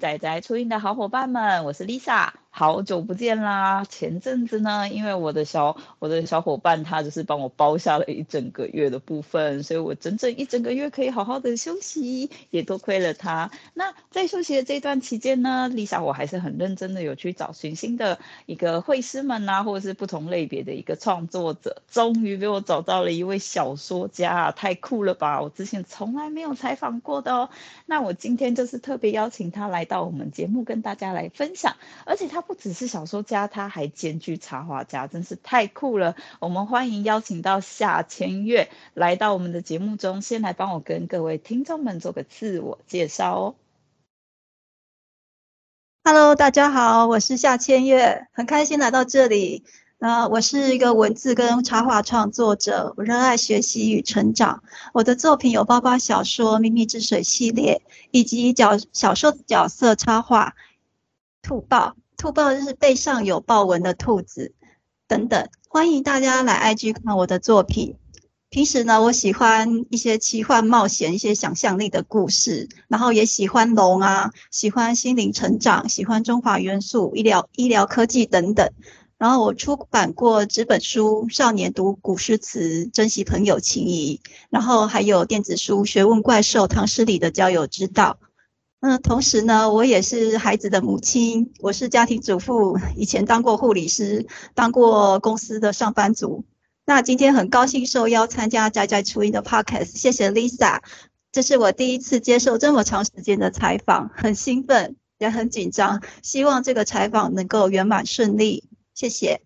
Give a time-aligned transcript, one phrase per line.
[0.00, 2.30] 仔仔初音的好伙伴们我是 lisa
[2.60, 3.86] 好久不见啦！
[3.88, 13.50] 前阵子呢，因为我的小我的小伙伴他就是帮我包下了一整个月的部分，所以我整整一整个月可以好好的休息，也多亏了他。
[13.72, 25.40] 那在休息的这段期间呢，Lisa 我还是很认真的有去找寻新的一个绘师们啊，或者是不同类别的一个创作者，终于被我找到了一位小说家，太酷了吧！
[25.40, 27.48] 我之前从来没有采访过的哦。
[27.86, 32.44] 那我今天就是特别邀请他来到我们节目跟大家来分享，而且他。
[32.50, 36.16] 不只是小说家，他还兼具插画家，真是太酷了！
[36.40, 43.54] 我们欢迎邀请到夏千月来到我们的节目中，先来帮我跟各位听众们做个自我介绍哦。
[46.02, 49.62] Hello，大家好，我是夏千月，很开心来到这里。
[50.00, 54.64] 呃，我是一个文字跟插画创作者，我热爱学习与成长。
[54.92, 60.56] 我的作品有包括小说《秘密之水》系列，以及角小说的角色插画
[61.42, 61.94] 兔报。
[62.20, 64.52] 兔报就是背上有豹纹的兔子，
[65.08, 65.48] 等等。
[65.70, 67.96] 欢迎大家来 IG 看我的作品。
[68.50, 78.70] 平时呢，我喜欢一些奇幻冒险、一些想象力的故事，然后也喜欢龙啊，喜欢心灵成长，喜欢中华元素、医疗、医疗科技等等。
[79.16, 88.18] 然后我出版过纸本书《少年读古诗词，珍惜朋友情谊》，然后还有电子书《学问怪兽唐诗里的交友之道》。
[88.80, 96.46] 嗯，同时呢，我也是孩子的母亲，我是家庭主妇，以前当过护理师，当过公司的上班族。
[96.86, 100.80] 那今天很高兴受邀参加宅宅初音的 Podcast，谢谢 Lisa，
[101.30, 109.42] 这是我第一次接受这么长时间的采访，很兴奋，也很紧张，希望这个采访能够圆满顺利，谢谢。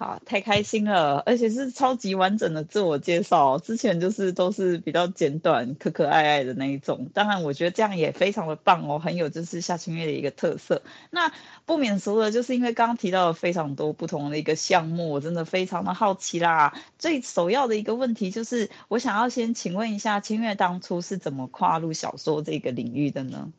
[0.00, 3.58] 好，太开心了，而且是超级完整的自我介绍。
[3.58, 7.10] 之前就是都是比较简短、可可爱爱的那一种。
[7.12, 10.82] 当然，我觉得这样也非常的棒哦，很有就是夏清月的一个特色。
[11.10, 11.32] 那
[11.66, 16.80] 不免俗的，就是因为刚刚提到了非常多不同的一个项目，我真的非常的好奇啦。
[16.96, 23.52] 最首要的一个问题就是，我想要先请问一下，清月当初是怎么跨入小说这个领域的呢？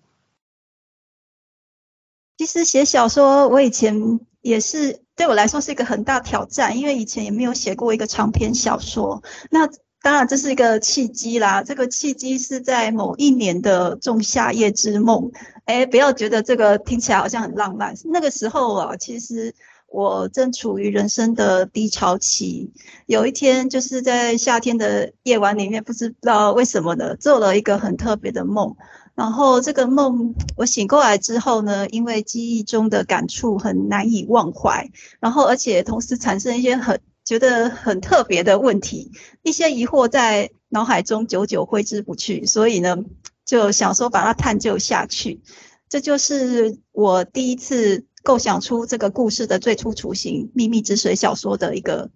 [2.38, 5.01] 其实写小说，我以前也是。
[5.16, 9.22] 对我来说是一个很大挑战，因为以前也没有写过一个长篇小说。
[9.51, 9.67] 那
[10.01, 15.23] 当然这是一个契机啦，这个契机是在某一年的《仲夏夜之梦》。
[15.66, 17.94] 哎，不要觉得这个听起来好像很浪漫。
[18.05, 19.53] 那个时候啊，其实
[19.89, 22.71] 我正处于人生的低潮期。
[23.07, 28.73] 有一天，就是在夏天的夜晚里面，不知道为什么的，做了一个很特别的梦。
[29.19, 39.12] 然后这个梦，我醒过来之后呢，因为记忆中的感触很难以忘怀，然后而且同时产生一些很觉得很特别的问题，
[39.44, 42.96] 一些疑惑在脑海中久久挥之不去，所以呢，
[43.44, 45.41] 就想说把它探究下去。
[45.90, 52.09] 这就是我第一次构想出这个故事的最初雏形《秘密之水》小说的一个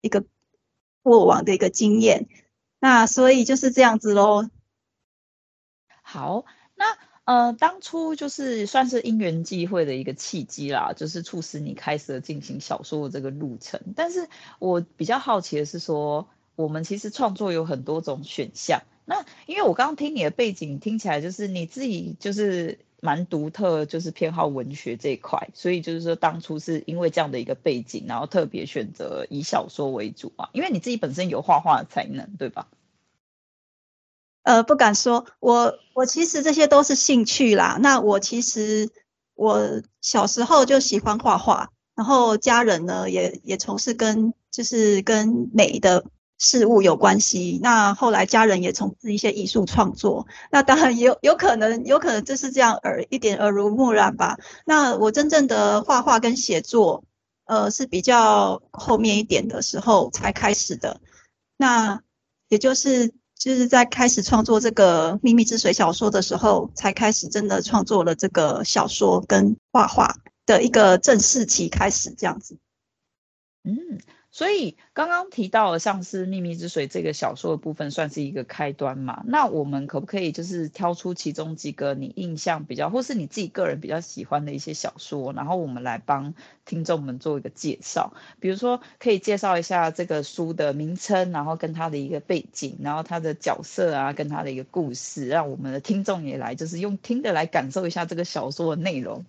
[0.00, 0.22] 一个
[1.02, 2.28] 过往的一个经验。
[2.78, 4.48] 那所以就是这样子喽。
[6.08, 6.44] 好，
[6.76, 6.84] 那
[7.24, 13.80] 呃，当初就是算是因缘际会的一个契机啦，就是促使你开始进行小说的这个路程。
[13.96, 14.28] 但是
[14.60, 18.82] 我比较好奇的是说，我们其实创作有很多种选项。
[19.04, 32.68] 那因为我刚刚听你的背景，听起来就是你自己就是蛮独特，就是偏好文学这一块，所以就是说当初是因为这样的一个背景，然后特别选择以小说为主啊，因为你自己本身有画画的才能，对吧？
[34.46, 37.78] 呃，不敢说，我我其实这些都是兴趣啦。
[37.80, 38.88] 那我其实
[39.34, 46.04] 我小时候就喜欢画画，然后家人呢也也从事跟就是跟美的
[46.38, 47.58] 事物有关系。
[47.60, 50.28] 那后来家人也从事一些艺术创作。
[50.52, 54.38] 那当然有有可能有可能就是这样耳一点耳濡目染吧。
[54.64, 57.02] 那我真正的画画跟写作，
[57.46, 61.00] 呃，是比较后面一点的时候才开始的。
[61.56, 62.00] 那
[62.48, 63.12] 也就是。
[63.38, 70.16] 就是在开始创作这个《秘密之水》小说的时候，才开始真的创作了这个小说跟画画
[70.46, 72.56] 的一个正式期开始这样子。
[73.66, 73.98] 嗯。
[74.32, 79.22] 所以刚刚提到的像是《秘密之水》这个小说的部分，算是一个开端嘛？
[79.26, 86.34] 那我们可不可以就是挑出其中几个你印象比较，或是你自己个人比较喜欢的一些小说，然后我们来帮
[86.66, 88.12] 听众们做一个介绍。
[88.38, 99.24] 比如说，可以介绍一下这个书的名称，然后跟它的一个背景，然后它的角色啊，跟它的一个故事，让我们的听众也来就是用听的来感受一下这个小说的内容。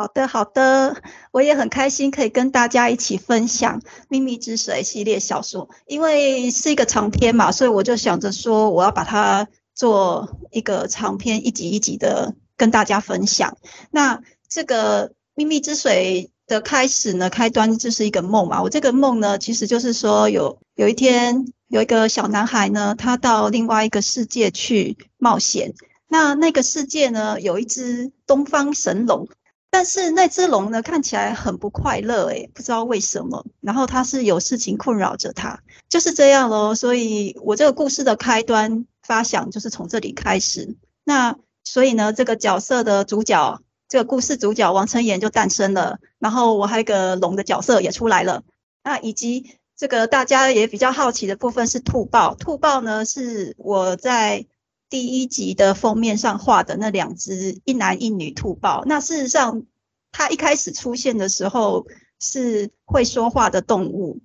[0.00, 0.96] 好的，好的，
[1.30, 13.58] 我也很开心可以跟大家一起分享《秘密之水》系列小说，因为是一个长篇嘛，所以我就想着说我要把它做一个长篇一集一集的跟大家分享。
[13.90, 18.62] 那这个秘密之水的开始呢，开端就是一个梦嘛。
[18.62, 25.74] 我这个梦呢，其实就是说有有一天有一个小男孩呢，他到另外一个世界去冒险。
[26.08, 29.28] 那那个世界呢，有一只东方神龙。
[29.72, 33.46] 但是那只龙呢，看起来很不快乐，诶，不知道为什么。
[33.60, 36.74] 然后它是有事情困扰着它，就是这样咯。
[36.74, 40.76] 所以我这个故事的开端发想就是从这里开始。
[41.04, 45.98] 那所以呢，这个角色的主角，这个故事主角王成岩就诞生了。
[46.18, 48.42] 然后我还有一个龙的角色也出来了。
[48.82, 54.46] 那以及这个大家也比较好奇的部分是兔豹，兔豹呢是我在。
[54.90, 59.62] 第一集的封面上画的那两只一男一女兔豹，那事实上
[60.10, 61.86] 它一开始出现的时候
[62.18, 64.20] 是会说话的动物，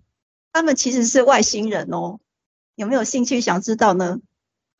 [0.51, 2.19] 他们其实是外星人哦。
[2.73, 4.19] 有没有兴趣想知道呢？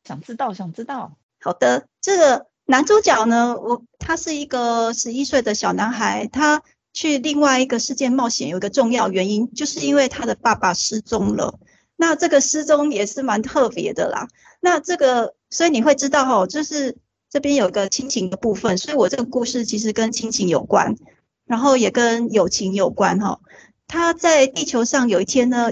[0.04, 1.16] 想知道，想知道。
[1.40, 6.62] 好的，这个男主角呢，我他是一个十一岁的小男孩，他
[6.92, 11.60] 去另外一个世界冒险，有一个重要原因，就是因为他的爸爸失踪了。
[11.94, 14.28] 那这个失踪也是蛮特别的啦。
[14.66, 15.36] 那这个。
[15.48, 16.98] 所以你会知道哈，就是
[17.30, 20.96] 这边有个亲情的部分，所以我这个故事其实跟亲情有关，
[21.44, 23.40] 然后也跟友情有关哈。
[23.86, 25.70] 他在地球上有一天呢，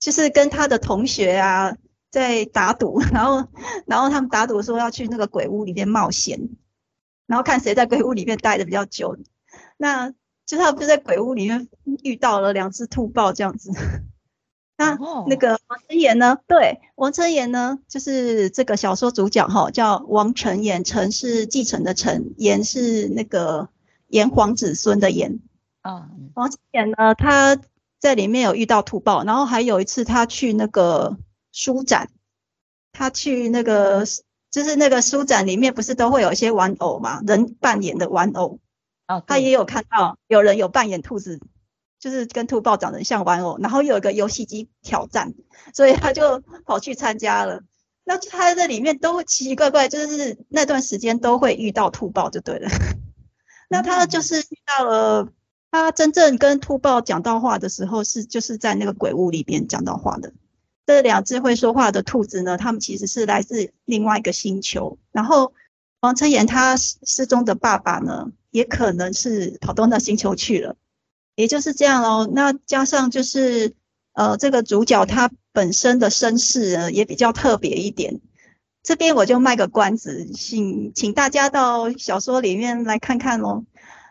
[0.00, 1.76] 就是跟他的同学啊
[2.10, 3.46] 在打赌，然后
[3.86, 6.40] 然后他们打赌说要去那个鬼屋里面冒险，
[7.26, 9.18] 然后看谁在鬼屋里面待的比较久。
[9.76, 10.10] 那
[10.46, 11.68] 就他们就在鬼屋里面
[12.02, 13.70] 遇到了两只兔豹这样子。
[14.82, 16.38] 那那个王成妍呢？
[16.46, 20.82] 对，王成妍呢，就是这个小说主角哈，叫王成妍。
[20.84, 23.68] 成是继承的成，妍是那个
[24.08, 25.40] 炎黄子孙的炎。
[25.82, 27.58] 啊，王晨妍呢，他
[27.98, 31.16] 在里面有遇到土豹，然后还有一次他去那个
[31.52, 32.08] 书展，
[32.92, 34.04] 他去那个
[34.50, 38.58] 就是那个书展里面不是都会有一些玩偶嘛，人扮演的玩偶。
[39.06, 41.40] 啊，他也有看到有人有扮演兔子。
[42.02, 45.32] 就是跟兔豹长得像玩偶，然后又有一个游戏机挑战，
[45.72, 47.62] 所以他就跑去参加了。
[48.02, 52.68] 那他在里面都奇奇怪怪，就是那段时间都会遇到兔豹就对了。
[53.68, 55.28] 那他就是遇到了，
[55.70, 60.32] 他真正跟兔豹讲到话的时候是就是在那个鬼屋里边讲到话的。
[60.84, 64.98] 这两只会说话的兔子呢，他们其实是来自另外一个星球。
[65.12, 65.52] 然后
[66.00, 70.74] 王成妍他失踪的爸爸呢，也可能是跑到那星球去了。
[71.34, 73.72] 也就是这样哦，那加上就是，
[74.12, 78.20] 呃，这个主角他本身的身世呢也比较特别一点。
[78.82, 83.64] 这边我就卖个关子，请请大家到小说里面来看看喽。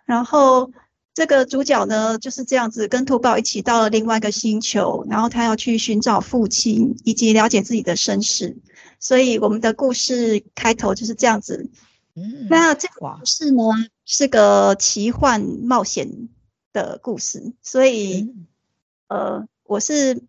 [0.06, 0.71] 然后
[1.13, 8.57] 这个主角呢就是这样子，跟土宝一起到了另外一个星球，然后他要去寻找父亲以及了解自己的身世。
[9.00, 11.69] 所以我们的故事开头就是这样子。
[12.15, 13.63] 嗯，那这个故事呢
[14.06, 16.29] 是个奇幻冒险
[16.73, 18.33] 的故事，所以，
[19.07, 20.21] 呃，我是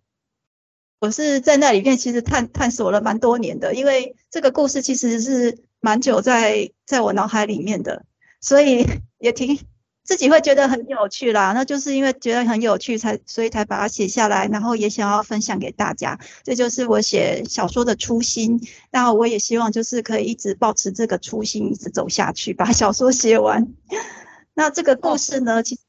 [1.01, 8.05] 我是在那里面其实探探索了蛮多年的，因为这个故事其实是蛮久在在我脑海里面的，
[8.41, 8.87] 所以
[9.19, 9.59] 也挺
[10.05, 11.53] 自己会觉得很有趣啦。
[11.53, 16.19] 那就是因为觉得很有趣才，所以才把它写下来，然后也想要分享给大家。
[16.43, 18.61] 这就是我写小说的初心。
[18.91, 23.73] 那我也希望就是可以一直保持这个初心，一直走下去，把小说写完。
[24.55, 25.82] 那这个故事呢，其实。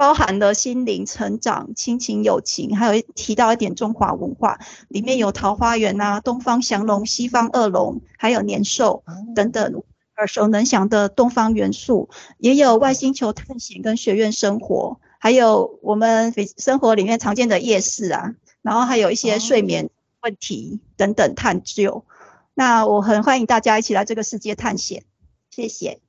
[0.00, 9.04] 包含了心灵成长、亲情、友情，还有提到一点中华文化，里面有桃花源啊、东方降龙、西方恶龙，还有年兽
[9.34, 9.82] 等等
[10.16, 19.90] 耳熟能详的东方元素，也有外星球探险跟学院生活，还有我们生活里面常见的夜市啊，然后还有一些睡眠
[20.22, 22.06] 问题等等探究。
[22.54, 25.04] 那我很欢迎大家一起来这个世界探险，
[25.50, 26.00] 谢谢。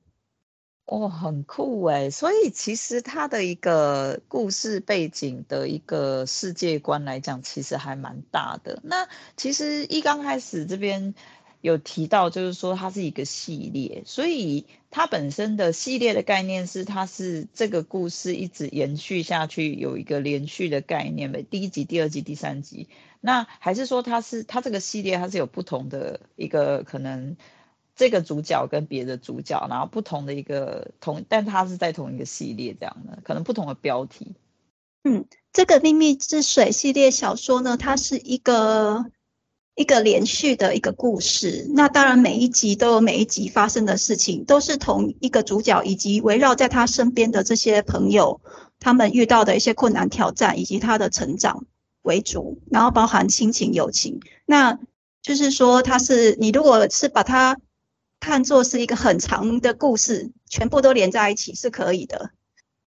[0.84, 8.78] 哦，很酷诶，所以其实他的一个故事背景的一个世界观来讲，其实还蛮大的。
[8.82, 11.14] 那其实一刚开始这边
[11.62, 21.42] 有提到，就是说它是一个系列，所以它本身的系列的概念是，它是这个故事一直延续下去，有一个连续的概念呗。
[21.42, 22.88] 第一集、第二集、第三集，
[23.20, 27.36] 那还是说它是它这个系列它是有不同的一个可能？
[27.94, 34.34] 这个主角跟别的主角，然后不同的一个同，但他是在同一个系列这样的，可能不同的标题。
[35.04, 39.04] 嗯，这个秘密之水系列小说呢，它是一个
[39.74, 41.66] 一个连续的一个故事。
[41.70, 48.40] 那当然，每一集都有每一集发生的事情，都是同一个主角以及围绕在他身边的这些朋友，
[48.78, 51.66] 他们遇到的一些困难挑战以及他的成长
[52.02, 54.20] 为主，然后包含亲情、友情。
[54.46, 54.78] 那
[55.20, 57.58] 就是说它是你如果是把它
[58.22, 62.30] 看作是一个很长的故事，全部都连在一起是可以的，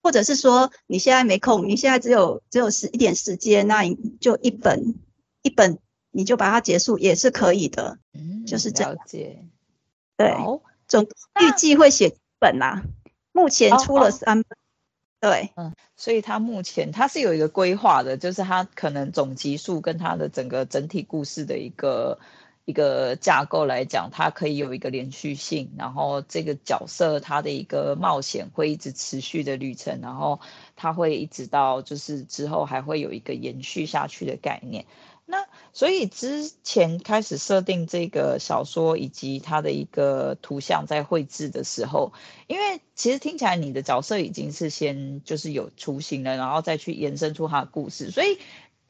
[0.03, 4.95] 或者是说你现在没空，你现在只有只有十一点时间，那你就一本
[5.41, 5.79] 一本
[6.11, 8.93] 你就把它结束也是可以的，嗯，就是这样。
[8.93, 9.43] 了解。
[10.19, 10.37] 对，
[10.87, 11.05] 总
[11.41, 12.83] 预计会写本呐、啊，
[13.33, 14.59] 目前出了三本。
[15.19, 22.19] 对，嗯，所以他目前他是有一个规划的，就是他可能总集数跟他的整个整体故事的一个
[22.65, 30.41] 一个架构来讲，它可以有一个连续性，然后这个角色他的一个冒险会一直持续的旅程，然后
[30.77, 34.87] 他会一直到就是之后还会有一个延续下去的概念。
[35.25, 42.13] 那所以之前开始设定这个小说以及它的一个图像在绘制的时候，
[42.49, 48.11] 因为其实听起来你的角色已经是先就是有雏形了，然后再去延伸出它的故事。
[48.11, 48.39] 所以，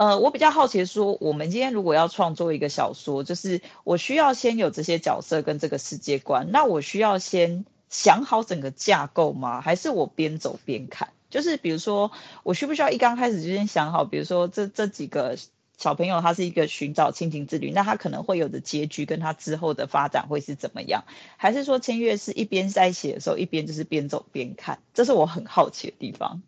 [0.02, 9.60] 呃，我比较好奇的说，我们今天如果要创作一个小说，就是我需要先有这些角色跟这个世界观，那我需要先想好整个架构吗？
[9.60, 11.10] 还是我边走边看？
[11.30, 12.10] 就是比如说，
[12.42, 15.36] 我需不需要一刚开始就先想好，比如说这这几个。
[15.78, 21.02] 小朋友他是一个寻找亲情之旅，那他可能会有的结局跟他之后的发展会是怎么样？
[21.36, 24.78] 还是说千月是一边在写的时候一边就是边走边看？
[24.94, 26.42] 这是我很好奇的地方。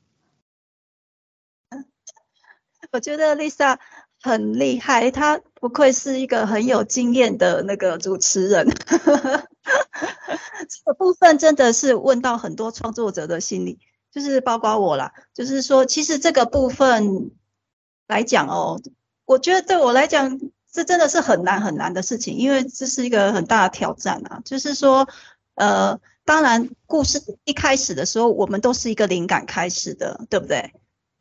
[2.95, 3.77] 我觉得 Lisa
[4.23, 8.69] 很厉害，她不愧是一个很有经验的那个主持人。
[9.67, 13.81] 这个部分真的是问到很多创作者的心里，
[14.13, 17.33] 就是包括我啦，就是说其实这个部分
[18.07, 18.81] 来讲哦。
[19.25, 20.39] 我觉得对我来讲，
[20.71, 24.41] 这真的是很难很难的事情，因为这是一个很大的挑战啊。
[24.45, 25.09] 就是说，
[25.57, 30.73] 呃，当然，故事一开始的时候，我们都是一个灵感开始的，对不对？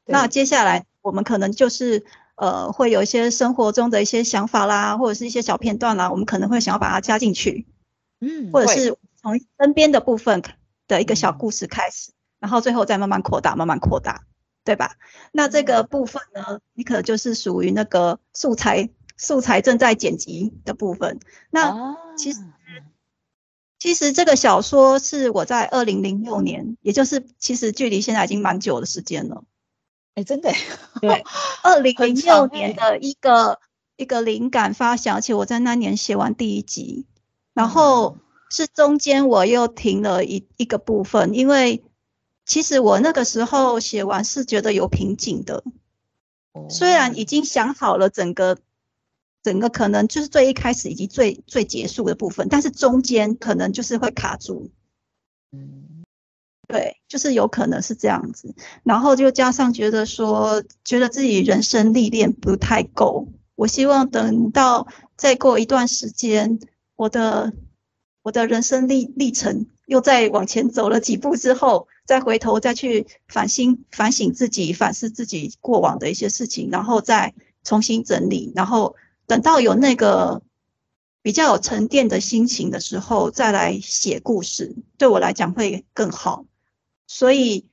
[0.06, 0.12] 对。
[0.12, 7.67] 那接下来，我们可能就是呃，会有一些生活中的一些想法啦，或者是一些小片段啦，我们可能会想要把它加进去，
[8.19, 10.41] 嗯，或者是从身边的部分
[10.88, 14.24] 的一个小故事开始，嗯，然后最后再慢慢扩大，慢慢扩大。
[14.65, 14.95] 对吧？
[15.33, 21.19] 那这个部分呢，你可能就是属于那个素材素材正在剪辑的部分。
[21.50, 22.45] 那其实、哦、
[23.77, 29.43] 其实这个小说是我在二零零六年，也就是其实距离现在已经蛮久的时间了。
[30.15, 30.51] 哎，真的？
[31.01, 31.24] 对，
[31.63, 33.60] 二零零六年的一个
[33.98, 37.05] 一个灵感发想，而且我在那年写完第一集，
[37.53, 38.17] 然后
[38.50, 41.84] 是中间我又停了一一个部分，因为。
[42.46, 45.63] 其实我那个时候写完是觉得有瓶颈的，
[46.70, 48.58] 虽然已经想好了整个
[49.41, 54.70] 整个可能就是最一开始以及最最结束的部分，但是中间可能就是会卡住。
[55.53, 55.86] 嗯，
[56.74, 58.56] 对，就是有可能是这样子。
[58.84, 66.60] 然后就加上觉得说，觉得自己人生历练不太够，我希望等到再过一段时间，
[66.96, 67.53] 我的
[68.24, 71.88] 我的人生历历程又再往前走了几步之后。
[72.06, 80.42] 再回头再去反省反省自己，反思自己过往的一些事情，然后再重新整理，然后等到有那个
[81.22, 86.44] 比较有沉淀的心情的时候，再来写故事，对我来讲会更好。
[87.13, 87.67] 所以，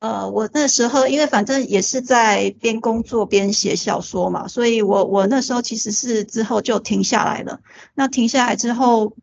[0.00, 7.60] 呃，我那时候因为反正也是在边工作边写小说嘛，所以我我那时候其实是之后就停下来了。
[7.94, 9.16] 那停下来之后。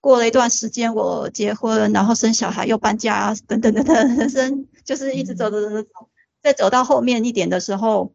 [0.00, 5.88] 过了一段时间，我结婚，然后生小孩，又搬家，等等等等，人生就是一直走走走走走，
[6.40, 8.14] 再走到后面一点的时候，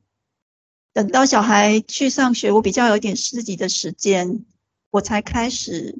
[0.93, 4.45] 等到小孩去上学，我比较有点自己的时间，
[4.91, 5.99] 我才开始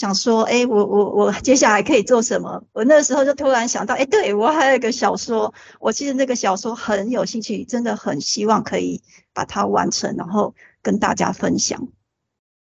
[0.00, 2.64] 想说，哎，我我我接下来可以做什么？
[2.72, 9.02] 我那个时候就突然想到，哎，对，我还有一个小说，我其实那个小说很有兴趣，真的很希望可以
[9.34, 11.88] 把它完成，然后跟大家分享。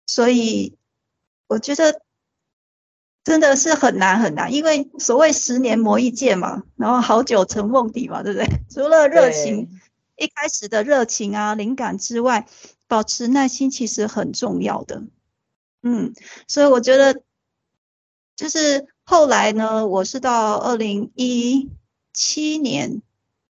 [0.07, 0.77] 所以
[1.47, 2.01] 我觉得。
[3.25, 8.49] 真的是很难很难，因为所谓十年磨一剑嘛，然后好酒沉瓮底嘛，对不对？
[8.73, 9.69] 除了热情，
[10.17, 12.47] 一开始的热情啊、灵感之外，
[12.87, 15.03] 保持耐心其实很重要的。
[15.83, 16.15] 嗯，
[16.47, 17.21] 所以我觉得，
[18.39, 21.69] 就是后来呢，我是到二零一
[22.13, 23.03] 七年，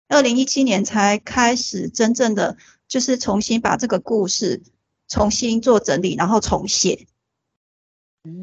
[0.08, 2.56] 二零一七年才开始真正的
[2.88, 4.64] 就是重新把这个故事
[5.10, 7.06] 重新做整理，然后重写。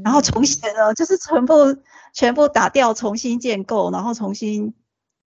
[0.02, 1.54] 然后重写呢，就是全部
[2.12, 4.74] 全部打掉，重新建构，然后重新。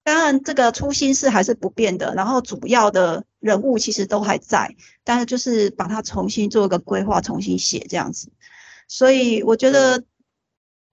[0.03, 2.13] 当然，这个初心是还是不变的。
[2.17, 8.29] 然后主要的人物其实都还在，但是就是把它重新做一个规划，重新写这样子。
[8.89, 10.03] 所以我觉得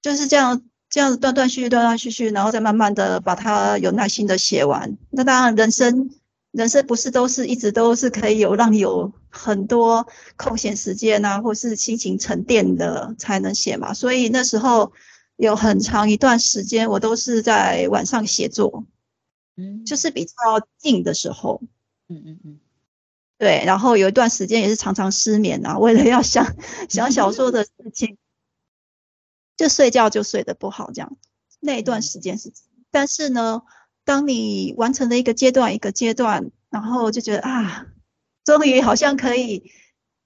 [0.04, 4.96] 就是这样，这样子断断续续，断断续续，然后再慢慢的把它有耐心的写完。
[5.10, 6.12] 那当然，人生
[6.52, 10.06] 人生不是都是一直都是可以有让你有很多
[10.36, 13.94] 空闲时间啊，或是心情沉淀的才能写嘛。
[13.94, 14.92] 所以那时候
[15.38, 18.86] 有很长一段时间，我都是在晚上写作，
[19.56, 20.34] 嗯，就是比较
[20.78, 21.62] 静的时候，
[22.10, 22.60] 嗯嗯嗯，
[23.40, 23.64] 对。
[23.66, 26.46] 然后有一段时间也是常常失眠啊，为了要想
[26.90, 28.18] 想小说的事情，
[29.64, 31.18] 就睡觉就睡得不好这样。
[31.60, 32.52] 那一段时间是，
[32.92, 33.62] 但是呢，
[34.04, 37.88] 当你完成了一个阶段一个阶段，然后就觉得啊。
[38.46, 39.72] 终于好像可以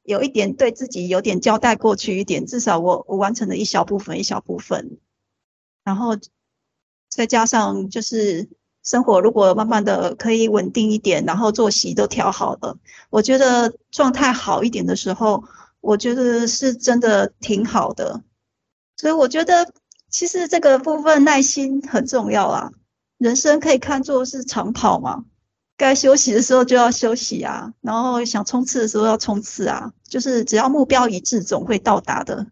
[0.01, 4.97] 有一点对自己有点交代过去一点，至少我我完成了一小部分一小部分，
[5.83, 6.17] 然后
[7.09, 8.49] 再加上就是
[8.83, 12.79] 生活如果慢慢的可以稳定一点，然后作息都调好了，
[13.11, 15.43] 我觉得状态好一点的时候，
[15.79, 18.23] 我觉得是真的挺好的。
[18.97, 19.71] 所以我觉得
[20.09, 22.71] 其实这个部分耐心很重要啊，
[23.17, 25.23] 人生可以看作是长跑嘛。
[25.77, 32.47] 该休息的时候就要休息啊，然后想冲刺的时候要冲刺啊，就是只要目标一致，总会到达的。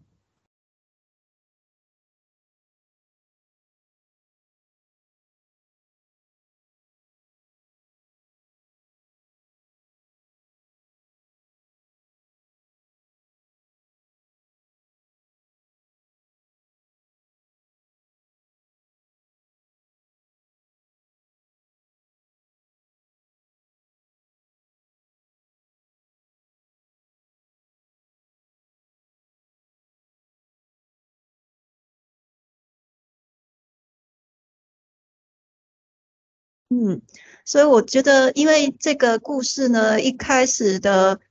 [36.78, 37.02] 嗯，
[37.46, 41.22] 所以我觉得，因为这个故事呢，一开始的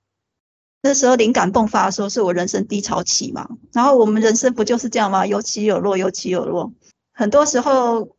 [0.81, 3.47] 那时候灵感迸发的时候，是我人生低潮期嘛。
[3.75, 5.27] 然后我们人生不就是这样吗？
[5.27, 6.73] 有起有落，有起有落。
[7.13, 8.17] 很多时候，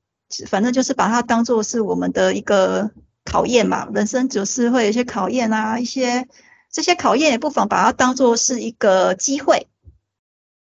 [0.48, 2.92] 反正就是把它当做是我们的一个
[3.24, 3.88] 考验嘛。
[3.92, 6.28] 人生就是会有一些考验啊，一些
[6.72, 9.68] 这些考验也不妨把它当做是一个机会。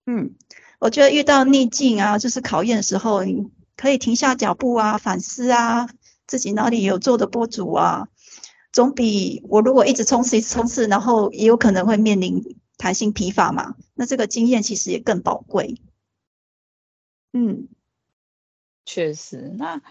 [0.06, 0.36] 嗯，
[0.80, 5.88] 我觉得遇到逆境啊，就是考验的时候，你可以停下脚步啊，反思啊。
[6.30, 8.08] 自己哪里有做的不足啊？
[8.72, 13.76] 总比我如果一直冲刺、一直冲刺，然后也有可能会面临弹性疲乏嘛。
[13.96, 15.82] 那这个经验其实也更宝贵。
[17.34, 17.68] 嗯，
[18.86, 19.52] 确实。
[19.58, 19.82] 那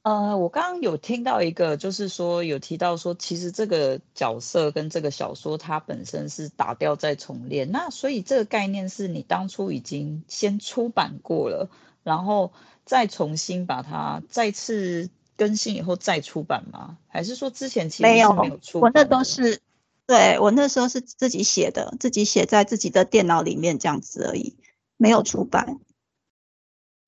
[0.00, 7.70] 呃，我刚刚有听到一个，就是说有提到说，其实这个角色跟这个小说它本身是打掉再重练。
[7.70, 11.68] 那所以这个概念是你当初已经先出版过了，
[12.02, 12.54] 然后
[12.86, 15.10] 再重新把它再次。
[15.36, 16.96] 更新以后再出版吗？
[17.08, 18.28] 还是说之前其实没有
[18.62, 18.82] 出版？
[18.82, 19.60] 我那都是，
[20.06, 24.56] 对，我那时候是自己写的，自己写在自己的电脑里面这样子而已，
[24.96, 25.78] 没有出版。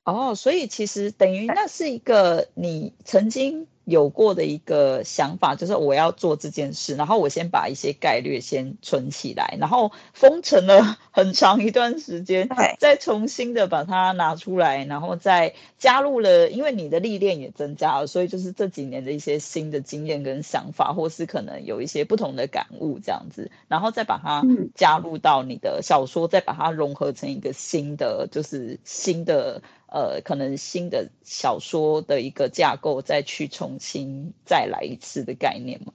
[0.06, 3.66] 哦，所以其实等于那是一个你曾经。
[3.86, 12.48] 有过的一个想法就是我要做这件事，然后我先把一些概率先存起来，然后封存了 很长一段时间，
[12.80, 24.42] 再重新的把它拿出来，然后再加入了，因为你的历练也增加了，所以就是这几年的一些新的经验跟想法，或是可能有一些不同的感悟这样子，然后再把它
[24.74, 29.62] 加入到你的小说，再把它融合成一个新的，就是新的。
[29.96, 35.94] 呃，可能新的小说的一个架构，再去重新再来一次的概念吗？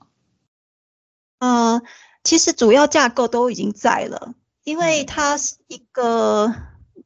[1.38, 1.84] 呃，
[2.24, 4.34] 其实主要架构都已经在了，
[4.64, 6.48] 因为它是一个，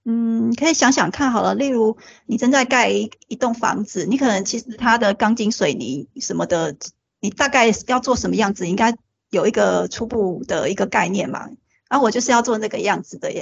[0.05, 1.53] 嗯，嗯，可以想想看好了。
[1.53, 6.77] 例如，你正在盖一一栋房子，你可能其实它的钢筋水泥什么的，
[7.19, 8.95] 你大概要做什么样子，应该
[9.31, 11.49] 有一个初步的一个概念嘛。
[11.89, 13.33] 然后我就是要做那个样子的，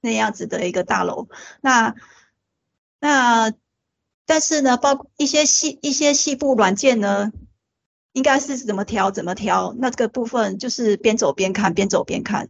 [0.00, 1.26] 那样子的一个大楼，
[1.60, 1.96] 那。
[3.04, 3.52] 那，
[4.26, 7.32] 但是呢，包括一些细一些细部软件呢，
[8.12, 12.48] 应该是怎么调怎么调，那这个部分就是边走边看，边走边看，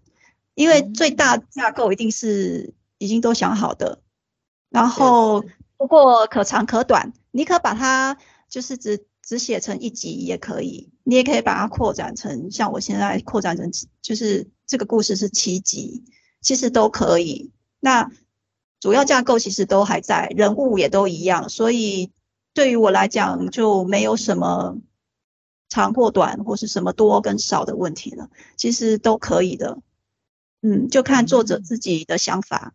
[0.54, 4.02] 因为最大架构一定是已经都想好的，
[4.68, 5.42] 然后
[5.78, 8.18] 不过可长可短，你可把它
[8.50, 13.70] 就是只只写成一集也可以，你也可以把它扩展成像我现在扩展成
[14.02, 16.04] 就是这个故事是七集，
[16.42, 17.50] 其实都可以。
[17.80, 18.10] 那。
[18.82, 22.10] 主要架构其实都还在，人物也都一样，所以
[22.52, 24.76] 对于我来讲就没有什么
[25.68, 29.78] 长或短，或是什么多跟少的问题了，其实都可以的。
[30.62, 32.74] 嗯，就看作者自己的想法。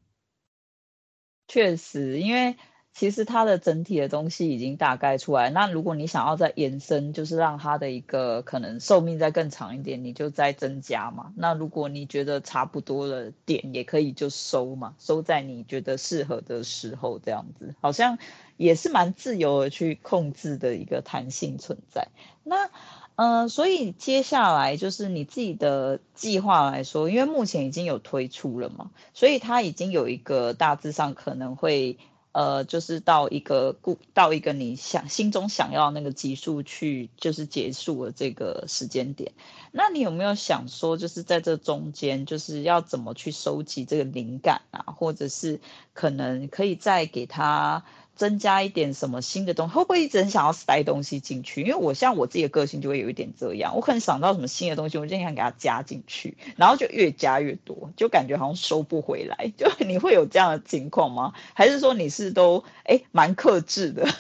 [1.50, 2.56] 确实，因为。
[2.98, 11.32] 其实它的整体的东西已经大概出来，那如果你想要再延伸，就是让它的一个可能寿命再更长一点，你就再增加嘛。
[11.36, 18.18] 那如果你觉得差不多的点，也可以就收嘛，收在你觉得适合的时候，这样子好像
[18.58, 22.08] 也是蛮自由的去控制的一个弹性存在。
[22.44, 22.72] 那
[23.14, 32.00] 呃，所以接下来就是你自己的计划来说，因为目前已经有推出了嘛，所以它已经有一个大致上可能会。
[32.38, 39.32] 呃，就是到一个故到一个你想心中想要那个级数去，就是结束了这个时间点。
[39.72, 45.60] 那你有没有想说，就是在这中间，就是要怎么去收集这个灵感啊，或者是
[45.96, 47.84] 可能可以再给他。
[48.18, 51.62] 增加一点什么新的东西，会不会一直很想要塞东西进去？
[51.62, 59.54] 因为我像我自己的个性就会有一点这样，我可能想到什么新的东西，我就想给它加进去，然后就越加越多，就感觉好像收不回来。
[59.56, 61.34] 就你会有这样的情况吗？
[61.54, 64.08] 还是说你是都哎蛮克制的？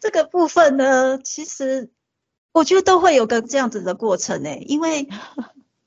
[0.00, 1.90] 这个部分呢，其实
[2.52, 5.08] 我觉得都会有个这样子的过程诶，因为。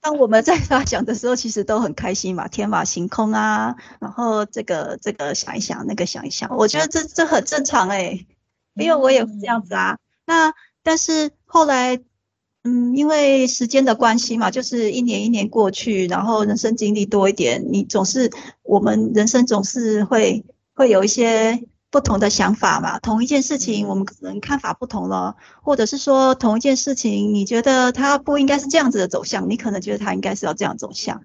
[0.06, 8.28] 当我们在发想的时候，其实都很开心嘛，天马行空啊，然后这个这个想一想，那个想一想，我觉得这这很正常哎、欸，
[8.76, 9.98] 因为我也这样子啊。
[10.28, 12.00] 那但是后来，
[12.64, 18.30] 嗯，因为时间的关系嘛，就是一年一年过去，然后人生经历多一点，你总是
[18.62, 21.68] 我们人生总是会会有一些。
[21.92, 31.24] 不同的想法嘛，同一件事情我们可能看法不同了，或者是说同一件事情，你觉得它不应该是这样子的走向，你可能觉得它应该是要这样走向，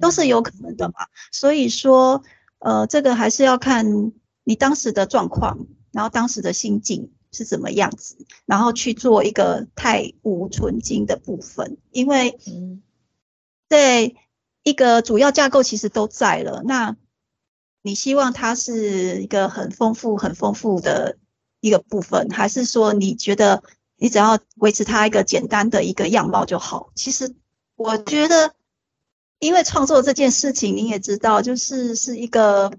[0.00, 1.06] 都是有可能的嘛。
[1.30, 2.24] 所以说，
[2.58, 12.36] 呃，这个还是要看你当时的状况，然后当时的心境是怎么样子，然后去做一个太无纯金的部分，因为，
[13.68, 14.16] 对
[14.64, 16.96] 一个主要架构其实都在了，那。
[17.82, 21.16] 你希望它是一个很丰富、很丰富的
[21.60, 23.62] 一个部分，还是说你觉得
[23.96, 26.92] 你只要维持它一个简单的一个样貌就好？
[26.94, 27.34] 其实
[27.76, 28.54] 我觉得，
[29.38, 32.70] 因为创作这件事情，你也知道，就是是一个，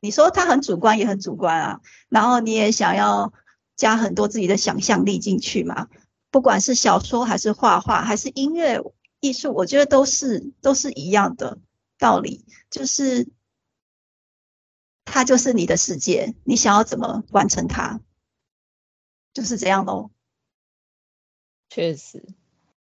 [0.00, 3.34] 你说它很主观也很主观啊，然后你也想要
[3.76, 5.88] 加很多自己的想象力进去嘛，
[6.30, 8.82] 不管是小说还是画画还是音乐
[9.20, 11.58] 艺术，我觉得都是都是一样的
[11.98, 13.28] 道理，就是。
[15.12, 18.00] 它就是你的世界，你想要怎么完成它，
[19.34, 20.10] 就是这样喽。
[21.68, 22.24] 确实，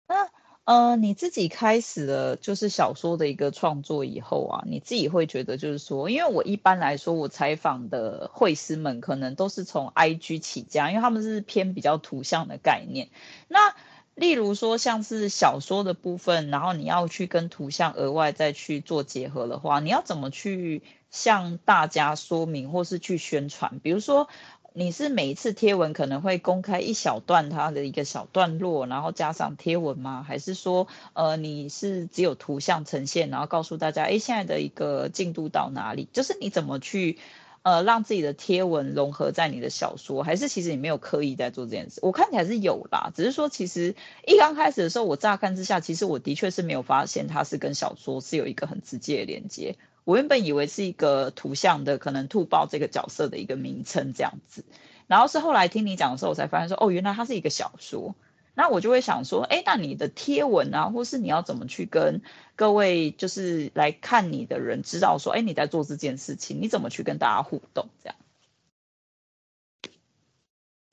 [0.08, 0.28] 那
[0.64, 13.10] 呃，你自己开始了就是小说的一个创作以后啊，你自己会觉得就是说，因为我一般来说，我采访的绘师们可能都是从 IG 起家，因为他们是偏比较图像的概念。
[13.46, 13.76] 那
[14.16, 20.82] 例如说像是小说的部分，然后你要去跟图像额外再去做结合的话，你要怎么去？
[21.08, 24.28] 向大家说明或是去宣传，比如说
[24.74, 30.22] 你是每一次贴文可能会公开一小段它的一个小段落，然后加上贴文吗？
[30.26, 36.06] 还是说，呃，你是只有图像呈现，然后告诉大家，诶，现在的一个进度到哪里？
[36.12, 37.18] 就是你怎么去，
[37.66, 40.22] 呃，让自己的贴文融合在你的小说？
[40.22, 41.98] 还是其实你没有刻意在做这件事？
[42.00, 49.74] 我看起来是有啦，只是说其实一刚开始的时候，我乍看之下，其实我的确是没有发现它是跟小说是有一个很直接的连接。
[50.04, 54.64] 我原本以为是一个图像的，可能兔宝这个角色的一个名称这样子，
[55.08, 58.14] 然后是后来听你讲的时候，我才发现说，哦，原来它是一个小说。
[58.56, 62.22] 那我就会想说，哎，那你的贴文啊，或是你要怎么去跟
[62.56, 68.16] 各位就是来看你的人知道说，哎，你在做这件事情，你怎么去跟大家互动这样？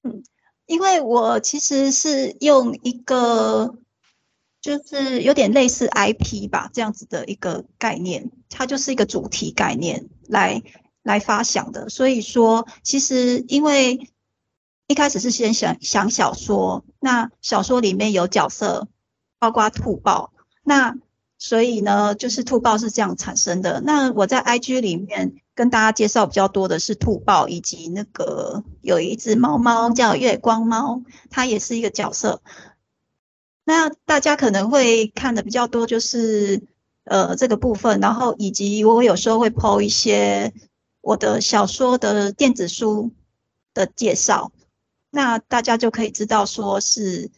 [0.03, 0.23] 嗯，
[0.65, 3.75] 因为我其实是用一个。
[4.63, 10.63] 就是有点类似 IP 吧，这样子的一个概念，它就是一个主题概念来
[11.01, 11.89] 来发想的。
[11.89, 14.09] 所以说，其实因为
[14.87, 18.87] 一开始是先想想小说，那小说里面有角色，
[19.39, 20.95] 包括兔豹，那
[21.37, 23.81] 所以呢，就是兔豹是这样产生的。
[23.81, 32.41] 那我在 IG 里面跟大家介绍比较多的是兔豹，以及那个有一只猫猫叫月光猫，它也是一个角色。
[33.65, 36.61] 那大家可能会看的比较多，就是
[37.05, 40.53] 呃这个部分，然后以及我有时候会 po 一些
[41.01, 43.11] 我的小说的电子书
[43.73, 44.51] 的介绍，
[45.13, 47.29] 那大家就可以知道说是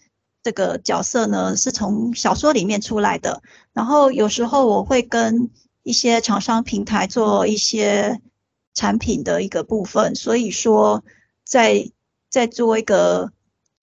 [0.41, 3.43] 这个角色呢是从小说里面出来的。
[3.73, 5.49] 然后有时候我会跟
[5.83, 8.21] 一些厂商平台做一些
[8.73, 11.03] 产品的一个部分，所以说
[11.43, 11.91] 在
[12.29, 13.31] 在做一个。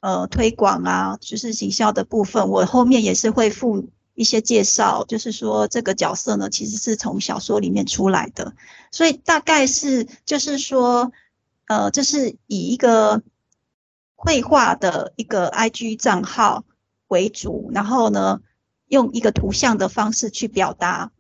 [0.05, 8.53] 呃，推广啊，就是行销的部分，我后面也是会附一些介绍，就是说这个角色呢，其实是从小说里面出来的，
[8.91, 11.13] 所以大概是就是说，
[11.69, 13.23] 呃，就是以一个
[14.25, 16.65] 绘画的一个 IG 账号
[17.09, 18.41] 为主，然后呢，
[18.87, 21.11] 用一个图像的方式去表达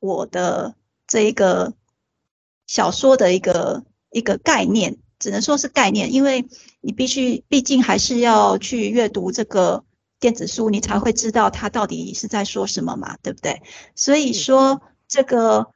[0.00, 0.74] 我的
[1.06, 1.74] 这一个
[2.66, 6.48] 小说的一个一个概念，只能说是概念，因为
[6.80, 9.84] 你必须，毕竟还是要去阅读这个
[10.18, 13.60] 电子书，你才会知道它到底是在说什么嘛，对不对？
[13.94, 15.74] 所以说这个，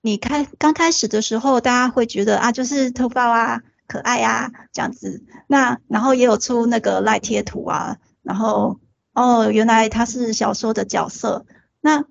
[0.00, 5.24] 你开刚开始的时候，大家会觉得啊，就是头发啊，可爱啊这样子。
[5.48, 8.78] 那然后也有出那个赖贴图啊，然后
[9.12, 11.44] 哦，原来他是小说的角色，
[11.80, 12.04] 那。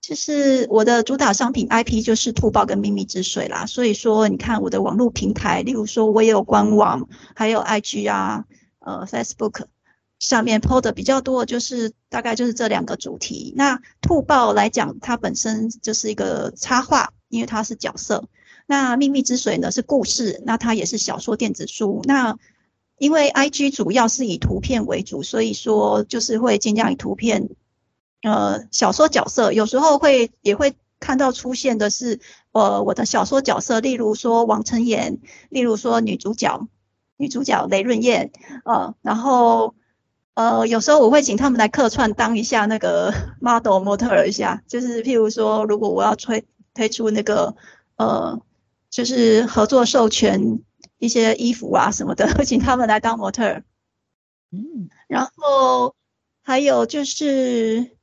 [0.00, 8.46] 就是我的主打商品 IP 就是兔报跟秘密之水啦，所以说你看我的网络平台，例如说我也有官网，还有 IG 啊，
[8.78, 9.64] 呃 Facebook
[10.18, 13.52] 上面 PO 的比较多，就是大概就是这两个主题。
[13.54, 18.24] 那兔报来讲，它本身就是一个插画，因为它是角色。
[18.70, 22.02] 那秘密之水呢是故事，那它也是小说电子书。
[22.04, 22.36] 那
[22.98, 27.48] 因为 IG 主要是以图片为主，所以说就是会尽量以图片。
[28.22, 32.20] 呃，小说角色有时候会也会看到出现的是，
[32.52, 36.68] 呃，我的小说角色，例如说王晨妍，例如说女主角，
[37.16, 38.32] 女主角雷润燕，
[38.66, 39.74] 呃，然后
[40.34, 47.56] 呃，有时候我会请他们来客串当一下那个 model 模特一下，就是譬如说，如果我要推推出那个
[47.96, 48.40] 呃，
[48.90, 50.60] 就是合作授权
[50.98, 53.64] 一些衣服啊什么的，会 请他们来当模特儿。
[54.50, 55.94] 嗯，然后
[56.42, 57.96] 还有就是。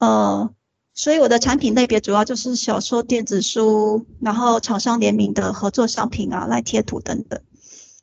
[0.00, 0.54] 呃，
[0.94, 7.42] 所以我的产品类别主要就是小说、电子书，然后厂商联名的合作商品啊，赖贴图等等。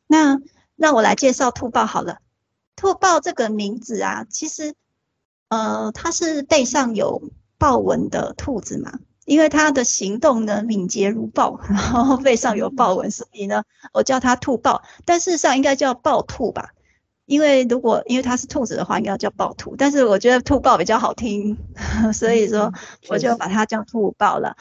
[0.05, 0.41] 那
[0.75, 2.19] 那我来介绍兔报好了。
[2.75, 4.75] 兔报这个名字啊，其实
[5.47, 14.83] 呃，它是背上有豹纹的兔子嘛，因为它的行动呢敏捷如豹，然后背上有豹纹，所以呢，我叫它兔豹。
[15.03, 16.69] 但事实上应该叫豹兔吧。
[17.25, 21.57] 因为如果因为它是兔子的话，应该叫豹兔，但是我觉得兔豹比较好听，
[22.13, 22.71] 所以说
[23.09, 24.55] 我就把它叫兔豹了，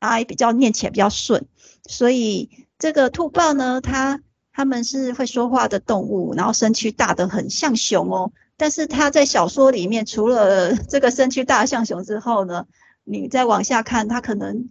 [0.00, 1.46] 啊，比较念起来比较顺。
[1.88, 4.20] 所以这个兔豹呢，它
[4.52, 8.32] 它们是会说话的动物，然后身躯大得很像熊哦。
[8.56, 12.66] 但是它在小说里面，除了这个身躯大像熊之后呢，
[13.04, 14.68] 你再往下看，它可能